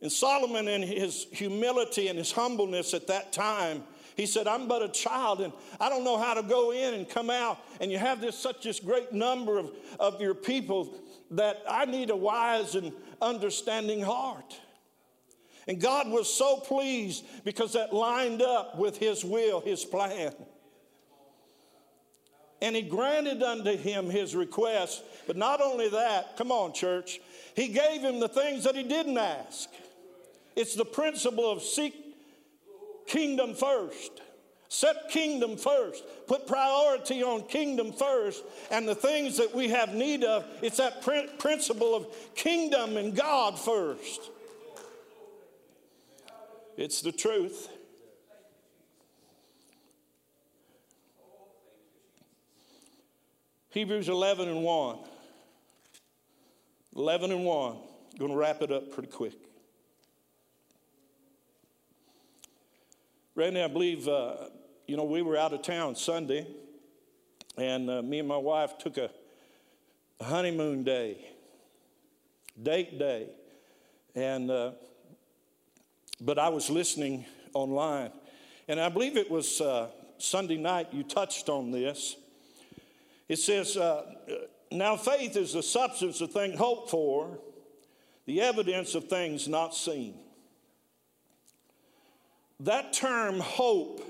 And 0.00 0.10
Solomon, 0.10 0.68
in 0.68 0.82
his 0.82 1.26
humility 1.32 2.08
and 2.08 2.18
his 2.18 2.32
humbleness 2.32 2.94
at 2.94 3.08
that 3.08 3.32
time, 3.32 3.84
he 4.20 4.26
said, 4.26 4.46
I'm 4.46 4.68
but 4.68 4.82
a 4.82 4.88
child 4.88 5.40
and 5.40 5.50
I 5.80 5.88
don't 5.88 6.04
know 6.04 6.18
how 6.18 6.34
to 6.34 6.42
go 6.42 6.72
in 6.72 6.92
and 6.92 7.08
come 7.08 7.30
out. 7.30 7.58
And 7.80 7.90
you 7.90 7.96
have 7.96 8.20
this 8.20 8.38
such 8.38 8.64
this 8.64 8.78
great 8.78 9.12
number 9.12 9.58
of, 9.58 9.72
of 9.98 10.20
your 10.20 10.34
people 10.34 10.94
that 11.30 11.62
I 11.66 11.86
need 11.86 12.10
a 12.10 12.16
wise 12.16 12.74
and 12.74 12.92
understanding 13.22 14.02
heart. 14.02 14.60
And 15.66 15.80
God 15.80 16.08
was 16.08 16.32
so 16.32 16.58
pleased 16.58 17.24
because 17.44 17.72
that 17.72 17.94
lined 17.94 18.42
up 18.42 18.76
with 18.76 18.98
his 18.98 19.24
will, 19.24 19.60
his 19.60 19.86
plan. 19.86 20.34
And 22.60 22.76
he 22.76 22.82
granted 22.82 23.42
unto 23.42 23.74
him 23.74 24.10
his 24.10 24.34
request. 24.34 25.02
But 25.26 25.38
not 25.38 25.62
only 25.62 25.88
that, 25.88 26.36
come 26.36 26.52
on, 26.52 26.74
church, 26.74 27.20
he 27.56 27.68
gave 27.68 28.02
him 28.02 28.20
the 28.20 28.28
things 28.28 28.64
that 28.64 28.74
he 28.74 28.82
didn't 28.82 29.16
ask. 29.16 29.70
It's 30.56 30.74
the 30.74 30.84
principle 30.84 31.50
of 31.50 31.62
seek 31.62 32.09
kingdom 33.06 33.54
first. 33.54 34.20
Set 34.68 35.08
kingdom 35.10 35.56
first. 35.56 36.04
Put 36.28 36.46
priority 36.46 37.24
on 37.24 37.42
kingdom 37.42 37.92
first. 37.92 38.44
And 38.70 38.86
the 38.86 38.94
things 38.94 39.36
that 39.38 39.52
we 39.52 39.68
have 39.70 39.94
need 39.94 40.22
of, 40.22 40.46
it's 40.62 40.76
that 40.76 41.02
principle 41.02 41.96
of 41.96 42.06
kingdom 42.36 42.96
and 42.96 43.14
God 43.16 43.58
first. 43.58 44.30
It's 46.76 47.02
the 47.02 47.10
truth. 47.10 47.68
Hebrews 53.70 54.08
11 54.08 54.48
and 54.48 54.62
1. 54.62 54.98
11 56.96 57.32
and 57.32 57.44
1. 57.44 57.76
Going 58.18 58.30
to 58.30 58.36
wrap 58.36 58.62
it 58.62 58.70
up 58.70 58.92
pretty 58.92 59.08
quick. 59.08 59.49
Randy, 63.40 63.62
I 63.62 63.68
believe, 63.68 64.06
uh, 64.06 64.34
you 64.86 64.98
know, 64.98 65.04
we 65.04 65.22
were 65.22 65.34
out 65.34 65.54
of 65.54 65.62
town 65.62 65.96
Sunday, 65.96 66.46
and 67.56 67.88
uh, 67.88 68.02
me 68.02 68.18
and 68.18 68.28
my 68.28 68.36
wife 68.36 68.76
took 68.76 68.98
a, 68.98 69.10
honeymoon 70.20 70.84
day, 70.84 71.26
date 72.62 72.98
day. 72.98 73.30
And, 74.14 74.50
uh, 74.50 74.72
but 76.20 76.38
I 76.38 76.50
was 76.50 76.68
listening 76.68 77.24
online, 77.54 78.10
and 78.68 78.78
I 78.78 78.90
believe 78.90 79.16
it 79.16 79.30
was 79.30 79.62
uh, 79.62 79.88
Sunday 80.18 80.58
night 80.58 80.88
you 80.92 81.02
touched 81.02 81.48
on 81.48 81.70
this. 81.70 82.16
It 83.26 83.38
says, 83.38 83.74
uh, 83.78 84.04
Now 84.70 84.96
faith 84.96 85.34
is 85.38 85.54
the 85.54 85.62
substance 85.62 86.20
of 86.20 86.30
things 86.30 86.58
hoped 86.58 86.90
for, 86.90 87.38
the 88.26 88.42
evidence 88.42 88.94
of 88.94 89.08
things 89.08 89.48
not 89.48 89.74
seen. 89.74 90.18
That 92.60 92.92
term 92.92 93.40
hope 93.40 94.02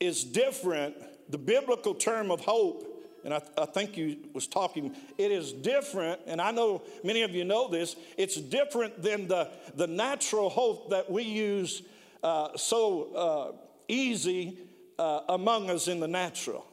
is 0.00 0.24
different. 0.24 0.96
The 1.30 1.38
biblical 1.38 1.94
term 1.94 2.30
of 2.30 2.40
hope, 2.40 2.84
and 3.24 3.34
I, 3.34 3.40
I, 3.56 3.66
think 3.66 3.96
you 3.96 4.16
was 4.32 4.46
talking, 4.46 4.94
it 5.18 5.30
is 5.30 5.52
different, 5.52 6.20
and 6.26 6.40
I 6.40 6.50
know 6.50 6.82
many 7.04 7.22
of 7.22 7.32
you 7.32 7.44
know 7.44 7.68
this, 7.68 7.94
it's 8.16 8.36
different 8.36 9.02
than 9.02 9.28
the, 9.28 9.50
the 9.76 9.86
natural 9.86 10.50
hope 10.50 10.90
that 10.90 11.10
we 11.10 11.22
use 11.22 11.82
uh, 12.22 12.56
so 12.56 13.14
uh, 13.14 13.52
easy 13.86 14.58
uh, 14.98 15.20
among 15.28 15.70
us 15.70 15.88
in 15.88 16.00
the 16.00 16.08
natural. 16.08 16.66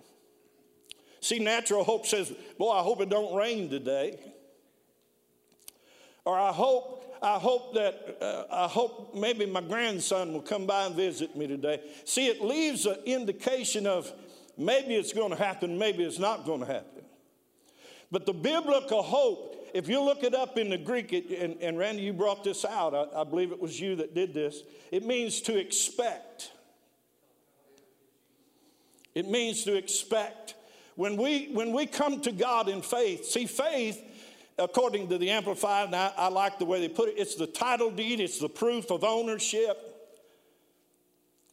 See, 1.21 1.39
natural 1.39 1.83
hope 1.83 2.05
says, 2.05 2.31
boy, 2.57 2.71
I 2.71 2.81
hope 2.81 3.01
it 3.01 3.09
don't 3.09 3.35
rain 3.35 3.69
today. 3.69 4.19
Or 6.23 6.37
I 6.37 6.51
hope 6.51 6.98
I 7.21 7.37
hope 7.37 7.73
that, 7.73 8.17
uh, 8.21 8.43
I 8.51 8.67
hope 8.67 9.15
maybe 9.15 9.45
my 9.45 9.61
grandson 9.61 10.33
will 10.33 10.41
come 10.41 10.65
by 10.65 10.85
and 10.85 10.95
visit 10.95 11.35
me 11.35 11.47
today. 11.47 11.81
See, 12.05 12.27
it 12.27 12.41
leaves 12.41 12.85
an 12.85 12.97
indication 13.05 13.85
of 13.85 14.11
maybe 14.57 14.95
it's 14.95 15.13
going 15.13 15.31
to 15.31 15.35
happen, 15.35 15.77
maybe 15.77 16.03
it's 16.03 16.19
not 16.19 16.45
going 16.45 16.61
to 16.61 16.65
happen. 16.65 17.03
But 18.11 18.25
the 18.25 18.33
biblical 18.33 19.03
hope, 19.03 19.69
if 19.73 19.87
you 19.87 20.01
look 20.01 20.23
it 20.23 20.33
up 20.33 20.57
in 20.57 20.69
the 20.69 20.77
Greek, 20.77 21.13
it, 21.13 21.29
and, 21.29 21.61
and, 21.61 21.77
Randy, 21.77 22.01
you 22.03 22.13
brought 22.13 22.43
this 22.43 22.65
out, 22.65 22.93
I, 22.95 23.21
I 23.21 23.23
believe 23.23 23.51
it 23.51 23.59
was 23.59 23.79
you 23.79 23.95
that 23.97 24.15
did 24.15 24.33
this, 24.33 24.63
it 24.91 25.05
means 25.05 25.41
to 25.41 25.57
expect. 25.57 26.51
It 29.13 29.27
means 29.27 29.63
to 29.65 29.75
expect. 29.75 30.55
When 30.95 31.17
we, 31.17 31.47
when 31.53 31.71
we 31.71 31.85
come 31.85 32.21
to 32.21 32.31
God 32.31 32.67
in 32.67 32.81
faith, 32.81 33.25
see, 33.25 33.45
faith 33.45 34.01
according 34.59 35.09
to 35.09 35.17
the 35.17 35.31
Amplified, 35.31 35.87
and 35.87 35.95
I, 35.95 36.11
I 36.17 36.27
like 36.27 36.59
the 36.59 36.65
way 36.65 36.79
they 36.79 36.89
put 36.89 37.09
it, 37.09 37.15
it's 37.17 37.35
the 37.35 37.47
title 37.47 37.91
deed, 37.91 38.19
it's 38.19 38.39
the 38.39 38.49
proof 38.49 38.91
of 38.91 39.03
ownership. 39.03 39.85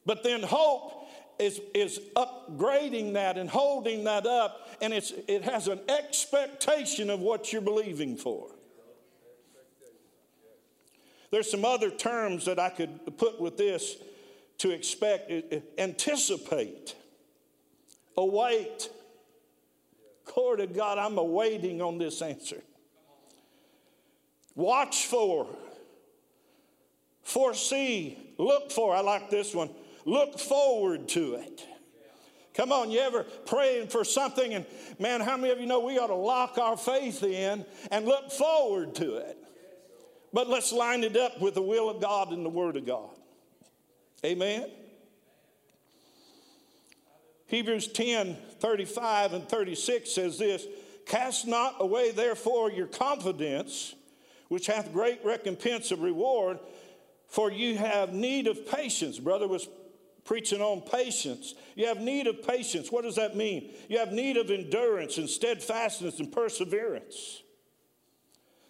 But 0.05 0.23
then 0.23 0.42
hope 0.42 1.09
is, 1.38 1.61
is 1.75 2.01
upgrading 2.14 3.14
that 3.14 3.38
and 3.38 3.49
holding 3.49 4.05
that 4.05 4.27
up, 4.27 4.69
and 4.81 4.92
it's, 4.92 5.12
it 5.27 5.42
has 5.42 5.69
an 5.69 5.81
expectation 5.88 7.11
of 7.11 7.21
what 7.21 7.53
you're 7.53 7.62
believing 7.62 8.16
for. 8.16 8.49
There's 11.31 11.51
some 11.51 11.64
other 11.64 11.90
terms 11.90 12.45
that 12.45 12.59
I 12.59 12.71
could 12.71 13.19
put 13.19 13.40
with 13.40 13.57
this 13.57 13.97
to 14.59 14.71
expect 14.71 15.31
eh, 15.31 15.42
eh, 15.51 15.61
anticipate, 15.77 16.95
await. 18.16 18.90
Glory 20.25 20.59
to 20.59 20.66
God, 20.66 20.99
I'm 20.99 21.19
awaiting 21.19 21.83
on 21.83 21.99
this 21.99 22.23
answer. 22.23 22.62
Watch 24.57 25.07
for, 25.07 25.47
foresee, 27.23 28.19
look 28.38 28.73
for. 28.73 28.97
I 28.97 29.01
like 29.01 29.31
this 29.31 29.55
one. 29.55 29.71
Look 30.07 30.38
forward 30.38 31.09
to 31.11 31.35
it. 31.35 31.66
Come 32.55 32.73
on, 32.73 32.90
you 32.90 33.01
ever 33.01 33.25
praying 33.45 33.88
for 33.88 34.03
something 34.03 34.55
and 34.55 34.64
man, 34.99 35.21
how 35.21 35.37
many 35.37 35.53
of 35.53 35.61
you 35.61 35.66
know 35.66 35.81
we 35.81 35.99
ought 35.99 36.07
to 36.07 36.14
lock 36.14 36.57
our 36.57 36.79
faith 36.79 37.23
in 37.23 37.66
and 37.90 38.07
look 38.07 38.33
forward 38.33 38.95
to 38.95 39.16
it? 39.16 39.37
But 40.33 40.49
let's 40.49 40.73
line 40.73 41.05
it 41.05 41.19
up 41.19 41.38
with 41.38 41.55
the 41.55 41.62
will 41.62 41.90
of 41.90 42.01
God 42.01 42.33
and 42.33 42.45
the 42.45 42.51
Word 42.51 42.79
of 42.79 42.87
God. 42.87 43.11
Amen. 44.25 44.71
Hebrews 47.47 47.88
10 47.88 48.38
35 48.59 49.35
and 49.35 49.47
36 49.47 50.11
says 50.11 50.38
this 50.38 50.66
Cast 51.05 51.47
not 51.47 51.77
away, 51.81 52.11
therefore, 52.11 52.71
your 52.71 52.87
confidence 52.87 53.95
which 54.48 54.66
hath 54.66 54.92
great 54.92 55.24
recompense 55.24 55.90
of 55.90 56.00
reward, 56.00 56.59
for 57.28 57.50
you 57.50 57.76
have 57.76 58.12
need 58.12 58.46
of 58.46 58.66
patience. 58.66 59.18
Brother 59.18 59.48
was 59.48 59.68
preaching 60.24 60.61
on 60.61 60.80
patience. 60.80 61.54
You 61.74 61.87
have 61.87 62.00
need 62.00 62.26
of 62.26 62.46
patience. 62.46 62.90
What 62.90 63.04
does 63.04 63.16
that 63.16 63.37
mean? 63.37 63.72
You 63.88 63.98
have 63.98 64.12
need 64.12 64.37
of 64.37 64.50
endurance 64.50 65.18
and 65.18 65.28
steadfastness 65.28 66.18
and 66.18 66.30
perseverance. 66.30 67.42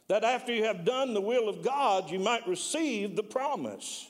That 0.08 0.22
after 0.22 0.54
you 0.54 0.64
have 0.64 0.84
done 0.84 1.14
the 1.14 1.20
will 1.20 1.48
of 1.48 1.62
God, 1.62 2.10
you 2.10 2.20
might 2.20 2.46
receive 2.46 3.16
the 3.16 3.22
promise. 3.22 4.08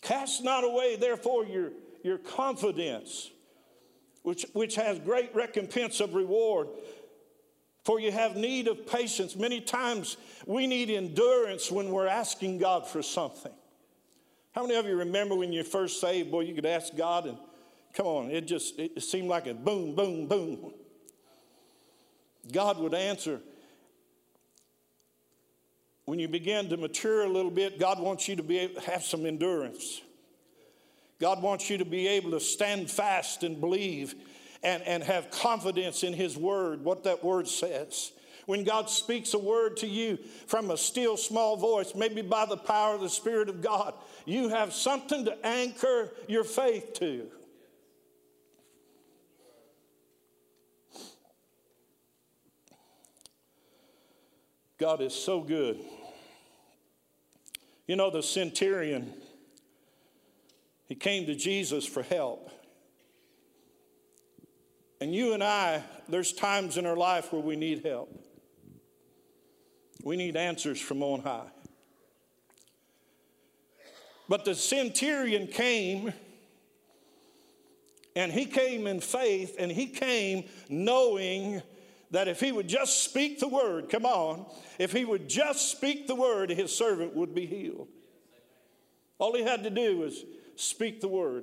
Cast 0.00 0.42
not 0.42 0.64
away, 0.64 0.96
therefore, 0.96 1.44
your, 1.44 1.70
your 2.02 2.18
confidence, 2.18 3.30
which, 4.22 4.44
which 4.52 4.74
has 4.74 4.98
great 4.98 5.32
recompense 5.34 6.00
of 6.00 6.14
reward. 6.14 6.68
For 7.84 7.98
you 7.98 8.12
have 8.12 8.36
need 8.36 8.68
of 8.68 8.86
patience. 8.86 9.34
Many 9.34 9.60
times 9.60 10.16
we 10.46 10.66
need 10.66 10.88
endurance 10.88 11.70
when 11.70 11.90
we're 11.90 12.06
asking 12.06 12.58
God 12.58 12.86
for 12.86 13.02
something. 13.02 13.52
How 14.52 14.62
many 14.62 14.76
of 14.76 14.86
you 14.86 14.96
remember 14.96 15.34
when 15.34 15.52
you 15.52 15.64
first 15.64 16.00
saved, 16.00 16.30
boy, 16.30 16.40
you 16.40 16.54
could 16.54 16.66
ask 16.66 16.94
God 16.94 17.26
and 17.26 17.38
come 17.94 18.06
on, 18.06 18.30
it 18.30 18.46
just 18.46 18.78
it 18.78 19.02
seemed 19.02 19.28
like 19.28 19.46
a 19.46 19.54
boom, 19.54 19.94
boom, 19.94 20.26
boom. 20.26 20.72
God 22.50 22.78
would 22.78 22.94
answer. 22.94 23.40
When 26.04 26.18
you 26.18 26.28
begin 26.28 26.68
to 26.70 26.76
mature 26.76 27.22
a 27.22 27.28
little 27.28 27.50
bit, 27.50 27.78
God 27.78 28.00
wants 28.00 28.28
you 28.28 28.36
to 28.36 28.42
be 28.42 28.58
able, 28.58 28.80
have 28.82 29.04
some 29.04 29.24
endurance. 29.24 30.00
God 31.20 31.40
wants 31.40 31.70
you 31.70 31.78
to 31.78 31.84
be 31.84 32.08
able 32.08 32.32
to 32.32 32.40
stand 32.40 32.90
fast 32.90 33.44
and 33.44 33.60
believe 33.60 34.16
and, 34.62 34.82
and 34.84 35.02
have 35.02 35.30
confidence 35.30 36.02
in 36.02 36.12
His 36.12 36.36
word, 36.36 36.84
what 36.84 37.04
that 37.04 37.24
word 37.24 37.48
says. 37.48 38.12
When 38.46 38.64
God 38.64 38.90
speaks 38.90 39.34
a 39.34 39.38
word 39.38 39.76
to 39.78 39.86
you 39.86 40.18
from 40.46 40.70
a 40.70 40.76
still 40.76 41.16
small 41.16 41.56
voice, 41.56 41.94
maybe 41.94 42.22
by 42.22 42.46
the 42.46 42.56
power 42.56 42.94
of 42.94 43.00
the 43.00 43.08
Spirit 43.08 43.48
of 43.48 43.62
God, 43.62 43.94
you 44.24 44.48
have 44.48 44.72
something 44.72 45.24
to 45.24 45.46
anchor 45.46 46.12
your 46.26 46.44
faith 46.44 46.94
to. 46.94 47.28
God 54.78 55.00
is 55.00 55.14
so 55.14 55.40
good. 55.40 55.78
You 57.86 57.94
know, 57.94 58.10
the 58.10 58.22
centurion, 58.22 59.12
he 60.86 60.96
came 60.96 61.26
to 61.26 61.36
Jesus 61.36 61.86
for 61.86 62.02
help. 62.02 62.50
And 65.02 65.12
you 65.12 65.32
and 65.32 65.42
I, 65.42 65.82
there's 66.08 66.32
times 66.32 66.76
in 66.76 66.86
our 66.86 66.96
life 66.96 67.32
where 67.32 67.42
we 67.42 67.56
need 67.56 67.84
help. 67.84 68.24
We 70.04 70.16
need 70.16 70.36
answers 70.36 70.80
from 70.80 71.02
on 71.02 71.22
high. 71.22 71.50
But 74.28 74.44
the 74.44 74.54
centurion 74.54 75.48
came, 75.48 76.12
and 78.14 78.30
he 78.30 78.44
came 78.44 78.86
in 78.86 79.00
faith, 79.00 79.56
and 79.58 79.72
he 79.72 79.88
came 79.88 80.44
knowing 80.68 81.62
that 82.12 82.28
if 82.28 82.38
he 82.38 82.52
would 82.52 82.68
just 82.68 83.02
speak 83.02 83.40
the 83.40 83.48
word, 83.48 83.88
come 83.88 84.06
on, 84.06 84.46
if 84.78 84.92
he 84.92 85.04
would 85.04 85.28
just 85.28 85.72
speak 85.72 86.06
the 86.06 86.14
word, 86.14 86.48
his 86.48 86.72
servant 86.72 87.16
would 87.16 87.34
be 87.34 87.46
healed. 87.46 87.88
All 89.18 89.34
he 89.34 89.42
had 89.42 89.64
to 89.64 89.70
do 89.70 89.98
was 89.98 90.24
speak 90.54 91.00
the 91.00 91.08
word. 91.08 91.42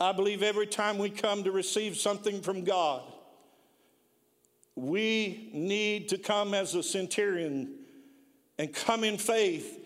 I 0.00 0.12
believe 0.12 0.42
every 0.42 0.66
time 0.66 0.98
we 0.98 1.10
come 1.10 1.44
to 1.44 1.50
receive 1.50 1.96
something 1.96 2.40
from 2.40 2.64
God, 2.64 3.02
we 4.76 5.50
need 5.52 6.10
to 6.10 6.18
come 6.18 6.54
as 6.54 6.74
a 6.74 6.82
centurion 6.82 7.74
and 8.58 8.72
come 8.72 9.02
in 9.02 9.18
faith 9.18 9.78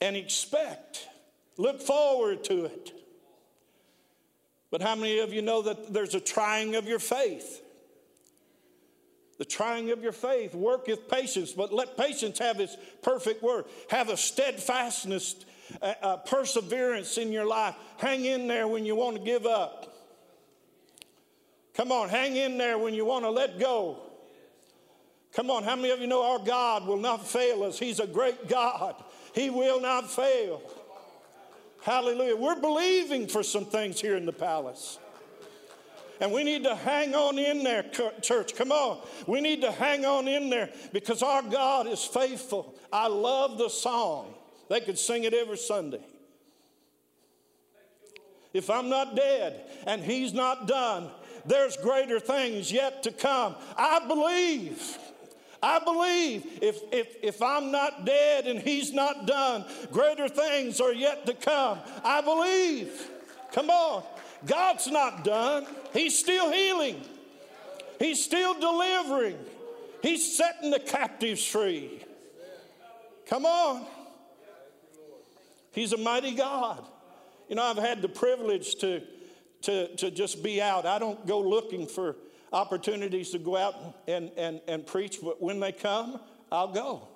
and 0.00 0.16
expect, 0.16 1.08
look 1.56 1.80
forward 1.80 2.44
to 2.44 2.66
it. 2.66 2.92
But 4.70 4.80
how 4.80 4.94
many 4.94 5.18
of 5.18 5.32
you 5.32 5.42
know 5.42 5.62
that 5.62 5.92
there's 5.92 6.14
a 6.14 6.20
trying 6.20 6.76
of 6.76 6.86
your 6.86 7.00
faith? 7.00 7.62
The 9.38 9.44
trying 9.44 9.90
of 9.90 10.02
your 10.02 10.12
faith 10.12 10.54
worketh 10.54 11.08
patience, 11.08 11.52
but 11.52 11.72
let 11.72 11.96
patience 11.96 12.38
have 12.38 12.60
its 12.60 12.76
perfect 13.02 13.42
work. 13.42 13.68
Have 13.90 14.10
a 14.10 14.16
steadfastness, 14.16 15.34
a, 15.82 15.94
a 16.02 16.18
perseverance 16.18 17.18
in 17.18 17.32
your 17.32 17.46
life. 17.46 17.74
Hang 17.98 18.24
in 18.24 18.46
there 18.46 18.66
when 18.68 18.84
you 18.84 18.96
want 18.96 19.16
to 19.16 19.22
give 19.22 19.46
up. 19.46 19.86
Come 21.74 21.92
on, 21.92 22.08
hang 22.08 22.36
in 22.36 22.58
there 22.58 22.78
when 22.78 22.94
you 22.94 23.04
want 23.04 23.24
to 23.24 23.30
let 23.30 23.58
go. 23.58 23.98
Come 25.32 25.50
on, 25.50 25.62
how 25.62 25.76
many 25.76 25.90
of 25.90 26.00
you 26.00 26.06
know 26.06 26.24
our 26.24 26.40
God 26.40 26.86
will 26.86 26.96
not 26.98 27.26
fail 27.26 27.62
us? 27.62 27.78
He's 27.78 28.00
a 28.00 28.06
great 28.06 28.48
God. 28.48 28.96
He 29.34 29.48
will 29.48 29.80
not 29.80 30.10
fail. 30.10 30.60
Hallelujah. 31.82 32.36
We're 32.36 32.60
believing 32.60 33.28
for 33.28 33.42
some 33.42 33.64
things 33.64 34.00
here 34.00 34.16
in 34.16 34.26
the 34.26 34.32
palace. 34.32 34.98
And 36.20 36.32
we 36.32 36.44
need 36.44 36.64
to 36.64 36.74
hang 36.74 37.14
on 37.14 37.38
in 37.38 37.64
there, 37.64 37.84
church. 38.20 38.54
Come 38.54 38.72
on. 38.72 39.00
We 39.26 39.40
need 39.40 39.62
to 39.62 39.72
hang 39.72 40.04
on 40.04 40.28
in 40.28 40.50
there 40.50 40.68
because 40.92 41.22
our 41.22 41.42
God 41.42 41.86
is 41.86 42.04
faithful. 42.04 42.74
I 42.92 43.06
love 43.06 43.56
the 43.56 43.70
song. 43.70 44.34
They 44.70 44.80
could 44.80 44.98
sing 44.98 45.24
it 45.24 45.34
every 45.34 45.58
Sunday. 45.58 46.00
If 48.54 48.70
I'm 48.70 48.88
not 48.88 49.14
dead 49.14 49.60
and 49.86 50.00
He's 50.00 50.32
not 50.32 50.66
done, 50.66 51.10
there's 51.44 51.76
greater 51.76 52.20
things 52.20 52.70
yet 52.70 53.02
to 53.02 53.12
come. 53.12 53.56
I 53.76 54.06
believe. 54.06 54.98
I 55.62 55.78
believe 55.80 56.46
if, 56.62 56.80
if, 56.92 57.16
if 57.22 57.42
I'm 57.42 57.70
not 57.70 58.06
dead 58.06 58.46
and 58.46 58.60
he's 58.60 58.94
not 58.94 59.26
done, 59.26 59.64
greater 59.92 60.26
things 60.28 60.80
are 60.80 60.92
yet 60.92 61.26
to 61.26 61.34
come. 61.34 61.78
I 62.02 62.22
believe. 62.22 63.10
Come 63.52 63.68
on. 63.68 64.02
God's 64.46 64.86
not 64.86 65.22
done. 65.22 65.66
He's 65.92 66.18
still 66.18 66.50
healing, 66.50 67.02
He's 67.98 68.24
still 68.24 68.58
delivering, 68.58 69.36
He's 70.02 70.36
setting 70.36 70.70
the 70.70 70.80
captives 70.80 71.44
free. 71.44 72.02
Come 73.26 73.44
on. 73.44 73.84
He's 75.72 75.92
a 75.92 75.98
mighty 75.98 76.34
God. 76.34 76.84
You 77.48 77.56
know, 77.56 77.62
I've 77.62 77.78
had 77.78 78.02
the 78.02 78.08
privilege 78.08 78.76
to, 78.76 79.02
to, 79.62 79.94
to 79.96 80.10
just 80.10 80.42
be 80.42 80.60
out. 80.60 80.86
I 80.86 80.98
don't 80.98 81.26
go 81.26 81.40
looking 81.40 81.86
for 81.86 82.16
opportunities 82.52 83.30
to 83.30 83.38
go 83.38 83.56
out 83.56 83.74
and, 84.06 84.30
and, 84.36 84.60
and 84.66 84.86
preach, 84.86 85.18
but 85.22 85.40
when 85.40 85.60
they 85.60 85.72
come, 85.72 86.20
I'll 86.50 86.72
go. 86.72 87.08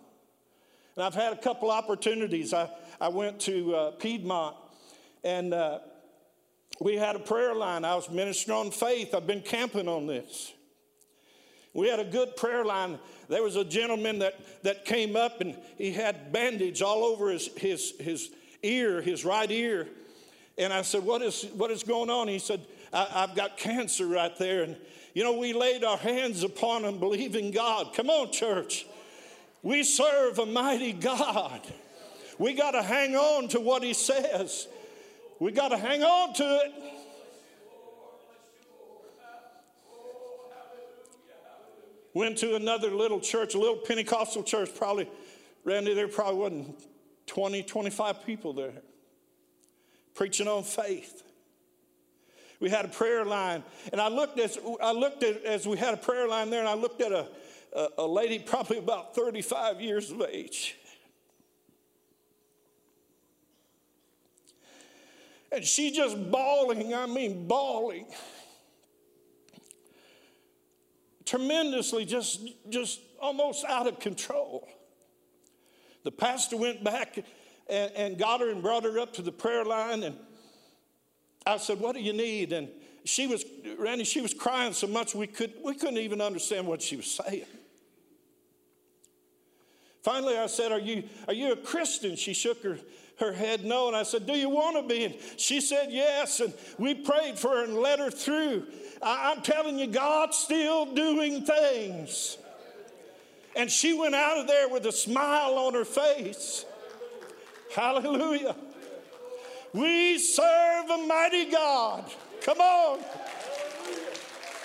And 0.96 1.04
I've 1.04 1.14
had 1.14 1.32
a 1.32 1.36
couple 1.36 1.70
opportunities. 1.70 2.54
I, 2.54 2.70
I 3.00 3.08
went 3.08 3.40
to 3.40 3.74
uh, 3.74 3.90
Piedmont 3.92 4.56
and 5.24 5.52
uh, 5.52 5.80
we 6.80 6.96
had 6.96 7.16
a 7.16 7.20
prayer 7.20 7.54
line. 7.54 7.84
I 7.84 7.94
was 7.94 8.10
ministering 8.10 8.58
on 8.58 8.70
faith. 8.70 9.14
I've 9.14 9.26
been 9.26 9.40
camping 9.40 9.88
on 9.88 10.06
this. 10.06 10.52
We 11.72 11.88
had 11.88 11.98
a 11.98 12.04
good 12.04 12.36
prayer 12.36 12.64
line. 12.64 13.00
There 13.28 13.42
was 13.42 13.56
a 13.56 13.64
gentleman 13.64 14.20
that, 14.20 14.34
that 14.62 14.84
came 14.84 15.16
up 15.16 15.40
and 15.40 15.56
he 15.76 15.90
had 15.92 16.32
bandage 16.32 16.82
all 16.82 17.02
over 17.02 17.30
his, 17.30 17.48
his, 17.56 17.94
his 17.98 18.30
ear, 18.64 19.00
his 19.00 19.24
right 19.24 19.50
ear. 19.50 19.86
And 20.56 20.72
I 20.72 20.82
said, 20.82 21.04
what 21.04 21.22
is, 21.22 21.46
what 21.54 21.70
is 21.70 21.82
going 21.82 22.10
on? 22.10 22.28
He 22.28 22.38
said, 22.38 22.60
I, 22.92 23.04
have 23.04 23.34
got 23.34 23.56
cancer 23.56 24.06
right 24.06 24.36
there. 24.38 24.62
And 24.62 24.76
you 25.14 25.22
know, 25.22 25.38
we 25.38 25.52
laid 25.52 25.84
our 25.84 25.96
hands 25.96 26.42
upon 26.42 26.84
him, 26.84 26.98
believing 26.98 27.50
God. 27.50 27.94
Come 27.94 28.10
on, 28.10 28.32
church. 28.32 28.86
We 29.62 29.82
serve 29.84 30.38
a 30.38 30.46
mighty 30.46 30.92
God. 30.92 31.60
We 32.38 32.52
got 32.54 32.72
to 32.72 32.82
hang 32.82 33.14
on 33.14 33.48
to 33.48 33.60
what 33.60 33.82
he 33.82 33.94
says. 33.94 34.66
We 35.38 35.52
got 35.52 35.68
to 35.68 35.78
hang 35.78 36.02
on 36.02 36.34
to 36.34 36.60
it. 36.64 36.72
Went 42.12 42.38
to 42.38 42.54
another 42.54 42.90
little 42.90 43.18
church, 43.18 43.54
a 43.54 43.58
little 43.58 43.76
Pentecostal 43.76 44.44
church, 44.44 44.70
probably, 44.76 45.08
Randy, 45.64 45.94
there 45.94 46.06
probably 46.06 46.40
wasn't 46.40 46.93
20, 47.26 47.62
25 47.62 48.24
people 48.24 48.52
there 48.52 48.72
preaching 50.14 50.48
on 50.48 50.62
faith. 50.62 51.22
We 52.60 52.70
had 52.70 52.84
a 52.84 52.88
prayer 52.88 53.24
line. 53.24 53.62
And 53.92 54.00
I 54.00 54.08
looked 54.08 54.38
as 54.38 54.58
I 54.80 54.92
looked 54.92 55.22
at 55.22 55.44
as 55.44 55.66
we 55.66 55.76
had 55.76 55.94
a 55.94 55.98
prayer 55.98 56.28
line 56.28 56.50
there, 56.50 56.60
and 56.60 56.68
I 56.68 56.74
looked 56.74 57.02
at 57.02 57.12
a, 57.12 57.28
a, 57.74 57.88
a 57.98 58.06
lady 58.06 58.38
probably 58.38 58.78
about 58.78 59.14
35 59.14 59.80
years 59.80 60.10
of 60.10 60.22
age. 60.22 60.76
And 65.52 65.64
she 65.64 65.92
just 65.92 66.30
bawling, 66.32 66.94
I 66.94 67.06
mean 67.06 67.46
bawling. 67.46 68.06
Tremendously, 71.24 72.04
just, 72.04 72.40
just 72.68 73.00
almost 73.20 73.64
out 73.64 73.86
of 73.86 74.00
control. 74.00 74.68
The 76.04 76.12
pastor 76.12 76.56
went 76.56 76.84
back 76.84 77.18
and, 77.68 77.92
and 77.96 78.18
got 78.18 78.40
her 78.40 78.50
and 78.50 78.62
brought 78.62 78.84
her 78.84 78.98
up 78.98 79.14
to 79.14 79.22
the 79.22 79.32
prayer 79.32 79.64
line 79.64 80.04
and 80.04 80.16
I 81.46 81.58
said, 81.58 81.80
What 81.80 81.94
do 81.94 82.00
you 82.00 82.12
need? 82.12 82.52
And 82.52 82.68
she 83.04 83.26
was, 83.26 83.44
Randy, 83.78 84.04
she 84.04 84.20
was 84.20 84.32
crying 84.32 84.72
so 84.72 84.86
much 84.86 85.14
we, 85.14 85.26
could, 85.26 85.52
we 85.62 85.74
couldn't 85.74 85.98
even 85.98 86.20
understand 86.20 86.66
what 86.66 86.80
she 86.80 86.96
was 86.96 87.10
saying. 87.10 87.44
Finally, 90.02 90.38
I 90.38 90.46
said, 90.46 90.72
Are 90.72 90.80
you, 90.80 91.04
are 91.28 91.34
you 91.34 91.52
a 91.52 91.56
Christian? 91.56 92.16
She 92.16 92.34
shook 92.34 92.62
her, 92.62 92.78
her 93.20 93.32
head 93.32 93.64
no. 93.64 93.88
And 93.88 93.96
I 93.96 94.02
said, 94.02 94.26
Do 94.26 94.34
you 94.34 94.48
want 94.48 94.76
to 94.76 94.94
be? 94.94 95.04
And 95.04 95.14
she 95.36 95.60
said, 95.60 95.88
Yes. 95.90 96.40
And 96.40 96.54
we 96.78 96.94
prayed 96.94 97.38
for 97.38 97.50
her 97.50 97.64
and 97.64 97.74
led 97.74 97.98
her 97.98 98.10
through. 98.10 98.66
I, 99.02 99.32
I'm 99.32 99.42
telling 99.42 99.78
you, 99.78 99.86
God's 99.86 100.36
still 100.36 100.86
doing 100.94 101.44
things. 101.44 102.38
And 103.56 103.70
she 103.70 103.92
went 103.92 104.14
out 104.14 104.38
of 104.38 104.46
there 104.46 104.68
with 104.68 104.84
a 104.86 104.92
smile 104.92 105.58
on 105.58 105.74
her 105.74 105.84
face. 105.84 106.64
Hallelujah. 107.74 108.56
We 109.72 110.18
serve 110.18 110.90
a 110.90 110.98
mighty 111.06 111.50
God. 111.50 112.10
Come 112.42 112.60
on. 112.60 113.00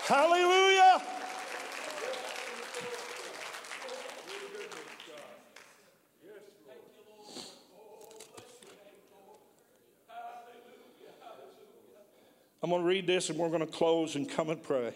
Hallelujah. 0.05 1.01
I'm 12.61 12.69
going 12.71 12.81
to 12.81 12.87
read 12.87 13.07
this 13.07 13.29
and 13.29 13.39
we're 13.39 13.49
going 13.49 13.61
to 13.61 13.65
close 13.65 14.15
and 14.15 14.29
come 14.29 14.49
and 14.49 14.61
pray. 14.61 14.93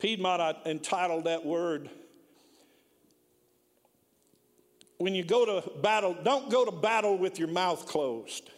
Piedmont 0.00 0.56
entitled 0.66 1.24
that 1.24 1.44
word. 1.44 1.90
When 4.98 5.14
you 5.14 5.24
go 5.24 5.60
to 5.60 5.70
battle, 5.80 6.16
don't 6.22 6.50
go 6.50 6.64
to 6.64 6.72
battle 6.72 7.16
with 7.16 7.38
your 7.38 7.48
mouth 7.48 7.86
closed. 7.86 8.50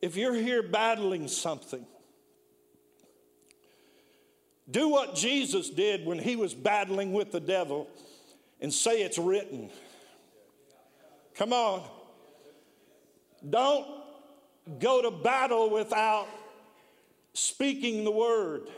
If 0.00 0.16
you're 0.16 0.34
here 0.34 0.62
battling 0.62 1.28
something, 1.28 1.84
do 4.70 4.88
what 4.88 5.14
Jesus 5.14 5.70
did 5.70 6.06
when 6.06 6.18
he 6.18 6.36
was 6.36 6.54
battling 6.54 7.12
with 7.12 7.32
the 7.32 7.40
devil 7.40 7.88
and 8.60 8.72
say 8.72 9.02
it's 9.02 9.18
written. 9.18 9.70
Come 11.34 11.52
on. 11.52 11.82
Don't 13.48 13.86
go 14.78 15.02
to 15.02 15.10
battle 15.10 15.70
without 15.70 16.26
speaking 17.32 18.04
the 18.04 18.10
word. 18.10 18.68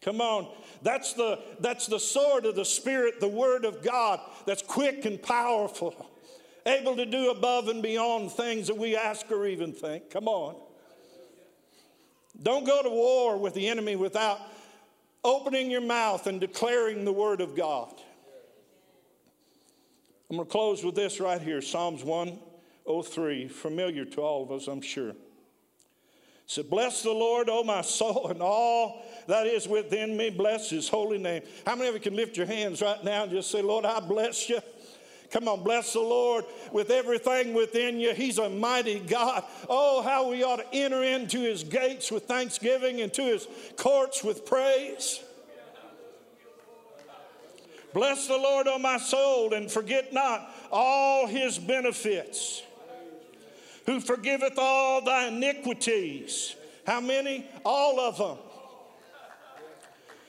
Come 0.00 0.20
on. 0.20 0.48
That's 0.82 1.12
the, 1.12 1.40
that's 1.60 1.86
the 1.86 2.00
sword 2.00 2.46
of 2.46 2.54
the 2.54 2.64
Spirit, 2.64 3.20
the 3.20 3.28
Word 3.28 3.64
of 3.64 3.82
God, 3.82 4.20
that's 4.46 4.62
quick 4.62 5.04
and 5.04 5.22
powerful, 5.22 6.10
able 6.66 6.96
to 6.96 7.04
do 7.04 7.30
above 7.30 7.68
and 7.68 7.82
beyond 7.82 8.32
things 8.32 8.66
that 8.68 8.76
we 8.76 8.96
ask 8.96 9.30
or 9.30 9.46
even 9.46 9.72
think. 9.72 10.10
Come 10.10 10.26
on. 10.26 10.56
Don't 12.42 12.64
go 12.64 12.82
to 12.82 12.88
war 12.88 13.36
with 13.36 13.52
the 13.52 13.68
enemy 13.68 13.96
without 13.96 14.40
opening 15.22 15.70
your 15.70 15.82
mouth 15.82 16.26
and 16.26 16.40
declaring 16.40 17.04
the 17.04 17.12
Word 17.12 17.42
of 17.42 17.54
God. 17.54 17.92
I'm 20.30 20.36
going 20.36 20.46
to 20.46 20.50
close 20.50 20.84
with 20.84 20.94
this 20.94 21.20
right 21.20 21.42
here 21.42 21.60
Psalms 21.60 22.04
103, 22.04 23.48
familiar 23.48 24.04
to 24.06 24.22
all 24.22 24.44
of 24.44 24.52
us, 24.52 24.68
I'm 24.68 24.80
sure. 24.80 25.12
Said, 26.50 26.68
Bless 26.68 27.04
the 27.04 27.12
Lord, 27.12 27.48
O 27.48 27.62
my 27.62 27.80
soul, 27.80 28.26
and 28.26 28.42
all 28.42 29.04
that 29.28 29.46
is 29.46 29.68
within 29.68 30.16
me. 30.16 30.30
Bless 30.30 30.68
his 30.68 30.88
holy 30.88 31.16
name. 31.16 31.42
How 31.64 31.76
many 31.76 31.86
of 31.86 31.94
you 31.94 32.00
can 32.00 32.16
lift 32.16 32.36
your 32.36 32.46
hands 32.46 32.82
right 32.82 33.04
now 33.04 33.22
and 33.22 33.30
just 33.30 33.52
say, 33.52 33.62
Lord, 33.62 33.84
I 33.84 34.00
bless 34.00 34.48
you? 34.48 34.58
Come 35.30 35.46
on, 35.46 35.62
bless 35.62 35.92
the 35.92 36.00
Lord 36.00 36.44
with 36.72 36.90
everything 36.90 37.54
within 37.54 38.00
you. 38.00 38.14
He's 38.14 38.38
a 38.38 38.50
mighty 38.50 38.98
God. 38.98 39.44
Oh, 39.68 40.02
how 40.02 40.28
we 40.28 40.42
ought 40.42 40.56
to 40.56 40.66
enter 40.72 41.04
into 41.04 41.38
his 41.38 41.62
gates 41.62 42.10
with 42.10 42.24
thanksgiving 42.24 43.00
and 43.00 43.14
to 43.14 43.22
his 43.22 43.46
courts 43.76 44.24
with 44.24 44.44
praise. 44.44 45.22
Bless 47.94 48.26
the 48.26 48.36
Lord, 48.36 48.66
O 48.66 48.76
my 48.76 48.98
soul, 48.98 49.54
and 49.54 49.70
forget 49.70 50.12
not 50.12 50.52
all 50.72 51.28
his 51.28 51.60
benefits, 51.60 52.64
who 53.86 54.00
forgiveth 54.00 54.58
all 54.58 55.02
thy 55.02 55.28
iniquities. 55.28 56.54
How 56.86 57.00
many? 57.00 57.46
All 57.64 58.00
of 58.00 58.18
them. 58.18 58.38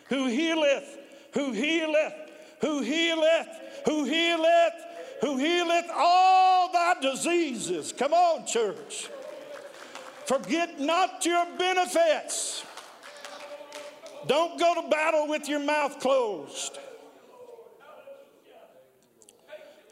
Who 0.10 0.28
healeth, 0.28 0.98
who 1.34 1.52
healeth, 1.52 2.14
who 2.62 2.82
healeth, 2.82 3.48
who 3.86 4.04
healeth, 4.04 4.74
who 5.22 5.38
healeth 5.38 5.86
all 5.96 6.72
thy 6.72 6.96
diseases. 7.02 7.94
Come 7.94 8.14
on, 8.14 8.46
church. 8.46 9.10
Forget 10.26 10.80
not 10.80 11.26
your 11.26 11.46
benefits. 11.58 12.64
Don't 14.28 14.60
go 14.60 14.82
to 14.82 14.90
battle 14.90 15.28
with 15.28 15.48
your 15.50 15.60
mouth 15.60 16.00
closed. 16.00 16.78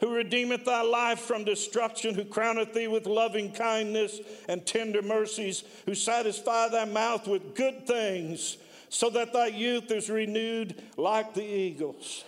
Who 0.00 0.14
redeemeth 0.14 0.64
thy 0.64 0.82
life 0.82 1.20
from 1.20 1.44
destruction, 1.44 2.14
who 2.14 2.24
crowneth 2.24 2.72
thee 2.72 2.88
with 2.88 3.06
loving 3.06 3.52
kindness 3.52 4.18
and 4.48 4.66
tender 4.66 5.02
mercies, 5.02 5.62
who 5.84 5.94
satisfy 5.94 6.68
thy 6.68 6.86
mouth 6.86 7.28
with 7.28 7.54
good 7.54 7.86
things, 7.86 8.56
so 8.88 9.10
that 9.10 9.32
thy 9.32 9.48
youth 9.48 9.90
is 9.90 10.08
renewed 10.08 10.82
like 10.96 11.34
the 11.34 11.44
eagles. 11.44 12.24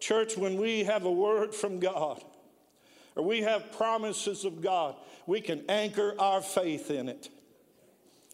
Church, 0.00 0.36
when 0.36 0.56
we 0.56 0.84
have 0.84 1.04
a 1.04 1.12
word 1.12 1.54
from 1.54 1.78
God, 1.80 2.22
or 3.16 3.22
we 3.22 3.42
have 3.42 3.72
promises 3.72 4.44
of 4.44 4.60
God, 4.60 4.96
we 5.26 5.40
can 5.40 5.64
anchor 5.68 6.14
our 6.18 6.42
faith 6.42 6.90
in 6.90 7.08
it. 7.08 7.30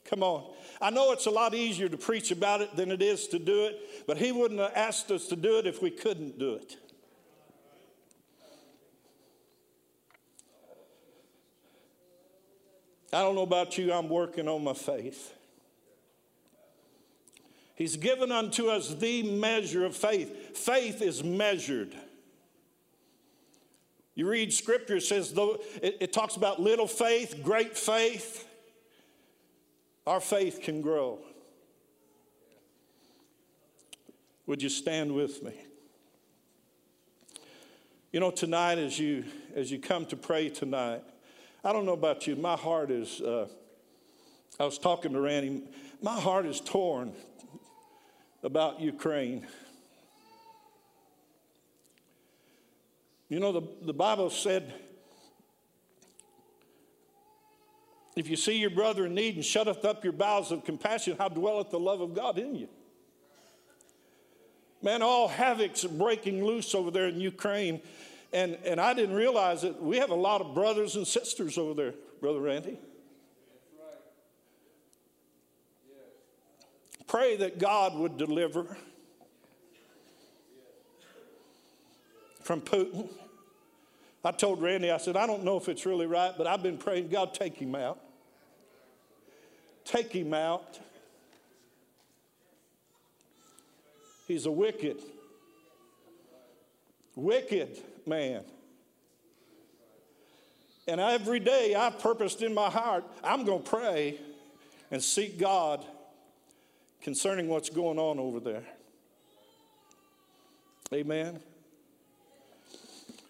Come 0.05 0.23
on. 0.23 0.51
I 0.81 0.91
know 0.91 1.13
it's 1.13 1.27
a 1.27 1.31
lot 1.31 1.55
easier 1.55 1.89
to 1.89 1.97
preach 1.97 2.31
about 2.31 2.63
it 2.63 2.75
than 2.75 2.91
it 2.91 3.03
is 3.03 3.27
to 3.29 3.39
do 3.39 3.67
it, 3.67 4.07
but 4.07 4.17
He 4.17 4.33
wouldn't 4.33 4.61
have 4.61 4.73
asked 4.75 5.11
us 5.11 5.27
to 5.27 5.37
do 5.37 5.59
it 5.59 5.67
if 5.67 5.83
we 5.83 5.91
couldn't 5.91 6.39
do 6.39 6.55
it. 6.55 6.77
I 13.13 13.23
don't 13.23 13.35
know 13.35 13.43
about 13.43 13.77
you, 13.77 13.93
I'm 13.93 14.09
working 14.09 14.49
on 14.49 14.63
my 14.63 14.73
faith. 14.73 15.35
He's 17.75 17.97
given 17.97 18.31
unto 18.31 18.69
us 18.69 18.95
the 18.95 19.23
measure 19.23 19.85
of 19.85 19.97
faith. 19.97 20.57
Faith 20.57 21.03
is 21.03 21.25
measured. 21.25 21.95
You 24.15 24.29
read 24.29 24.53
scripture, 24.53 24.97
it 24.97 25.03
says, 25.03 25.33
it, 25.83 25.97
it 26.01 26.13
talks 26.13 26.37
about 26.37 26.61
little 26.61 26.87
faith, 26.87 27.41
great 27.43 27.77
faith. 27.77 28.47
Our 30.07 30.21
faith 30.21 30.61
can 30.63 30.81
grow. 30.81 31.19
Would 34.47 34.63
you 34.63 34.69
stand 34.69 35.15
with 35.15 35.43
me? 35.43 35.55
You 38.13 38.19
know, 38.19 38.31
tonight 38.31 38.79
as 38.79 38.99
you 38.99 39.25
as 39.55 39.71
you 39.71 39.79
come 39.79 40.07
to 40.07 40.17
pray 40.17 40.49
tonight, 40.49 41.03
I 41.63 41.73
don't 41.73 41.87
know 41.87 41.93
about 41.93 42.27
you, 42.27 42.35
my 42.37 42.57
heart 42.57 42.91
is. 42.91 43.21
Uh, 43.21 43.47
I 44.59 44.65
was 44.65 44.79
talking 44.79 45.13
to 45.13 45.21
Randy. 45.21 45.63
My 46.03 46.19
heart 46.19 46.45
is 46.45 46.61
torn 46.61 47.13
about 48.43 48.81
Ukraine. 48.81 49.47
You 53.29 53.39
know, 53.39 53.53
the, 53.53 53.63
the 53.83 53.95
Bible 53.95 54.29
said, 54.29 54.75
if 58.17 58.29
you 58.29 58.37
see 58.37 58.59
your 58.59 58.71
brother 58.71 59.07
in 59.07 59.15
need 59.15 59.37
and 59.37 59.45
shutteth 59.45 59.85
up 59.85 60.03
your 60.03 60.13
bowels 60.13 60.51
of 60.51 60.65
compassion, 60.65 61.17
how 61.19 61.29
dwelleth 61.29 61.71
the 61.71 61.79
love 61.79 62.01
of 62.01 62.15
God 62.15 62.39
in 62.39 62.55
you? 62.55 62.69
Man, 64.83 65.03
all 65.03 65.29
havoc's 65.29 65.85
breaking 65.85 66.45
loose 66.45 66.75
over 66.75 66.91
there 66.91 67.09
in 67.09 67.21
Ukraine. 67.21 67.81
And, 68.33 68.57
and 68.65 68.81
I 68.81 68.95
didn't 68.95 69.15
realize 69.15 69.65
it. 69.65 69.81
we 69.81 69.99
have 69.99 70.11
a 70.11 70.15
lot 70.15 70.41
of 70.41 70.55
brothers 70.55 70.97
and 70.97 71.07
sisters 71.07 71.59
over 71.59 71.75
there, 71.75 71.95
Brother 72.21 72.41
Randy. 72.41 72.79
Pray 77.07 77.37
that 77.39 77.59
God 77.59 77.99
would 77.99 78.17
deliver 78.17 78.77
from 82.43 82.61
Putin. 82.61 83.09
I 84.25 84.33
told 84.33 84.61
Randy, 84.61 84.91
I 84.91 84.99
said, 84.99 85.17
I 85.17 85.27
don't 85.27 85.45
know 85.45 85.57
if 85.57 85.69
it's 85.69 85.87
really 85.87 86.07
right, 86.07 86.33
but 86.37 86.47
I've 86.47 86.63
been 86.63 86.77
praying, 86.77 87.09
God, 87.09 87.33
take 87.33 87.55
him 87.55 87.75
out. 87.75 87.99
Take 89.85 90.13
him 90.13 90.35
out. 90.35 90.79
He's 94.29 94.47
a 94.47 94.51
wicked, 94.51 95.01
wicked 97.17 97.79
man. 98.07 98.45
And 100.87 101.01
every 101.01 101.41
day 101.41 101.75
I've 101.75 101.99
purposed 101.99 102.43
in 102.43 102.53
my 102.53 102.71
heart, 102.71 103.05
I'm 103.25 103.45
going 103.45 103.63
to 103.63 103.69
pray 103.69 104.21
and 104.91 105.03
seek 105.03 105.39
God 105.39 105.85
concerning 107.01 107.49
what's 107.49 107.71
going 107.71 107.99
on 107.99 108.19
over 108.19 108.39
there. 108.39 108.65
Amen. 110.93 111.41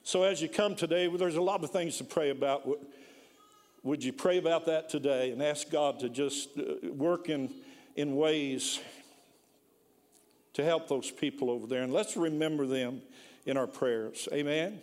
So, 0.02 0.22
as 0.22 0.40
you 0.40 0.48
come 0.48 0.74
today, 0.74 1.08
well, 1.08 1.18
there's 1.18 1.36
a 1.36 1.42
lot 1.42 1.62
of 1.62 1.70
things 1.70 1.98
to 1.98 2.04
pray 2.04 2.30
about. 2.30 2.68
Would 3.82 4.04
you 4.04 4.12
pray 4.12 4.38
about 4.38 4.66
that 4.66 4.88
today 4.88 5.30
and 5.30 5.42
ask 5.42 5.70
God 5.70 6.00
to 6.00 6.08
just 6.08 6.50
uh, 6.58 6.90
work 6.92 7.28
in, 7.28 7.50
in 7.96 8.16
ways 8.16 8.80
to 10.54 10.64
help 10.64 10.88
those 10.88 11.10
people 11.10 11.50
over 11.50 11.66
there? 11.66 11.82
And 11.82 11.92
let's 11.92 12.16
remember 12.16 12.66
them 12.66 13.02
in 13.46 13.56
our 13.56 13.66
prayers. 13.66 14.28
Amen. 14.32 14.80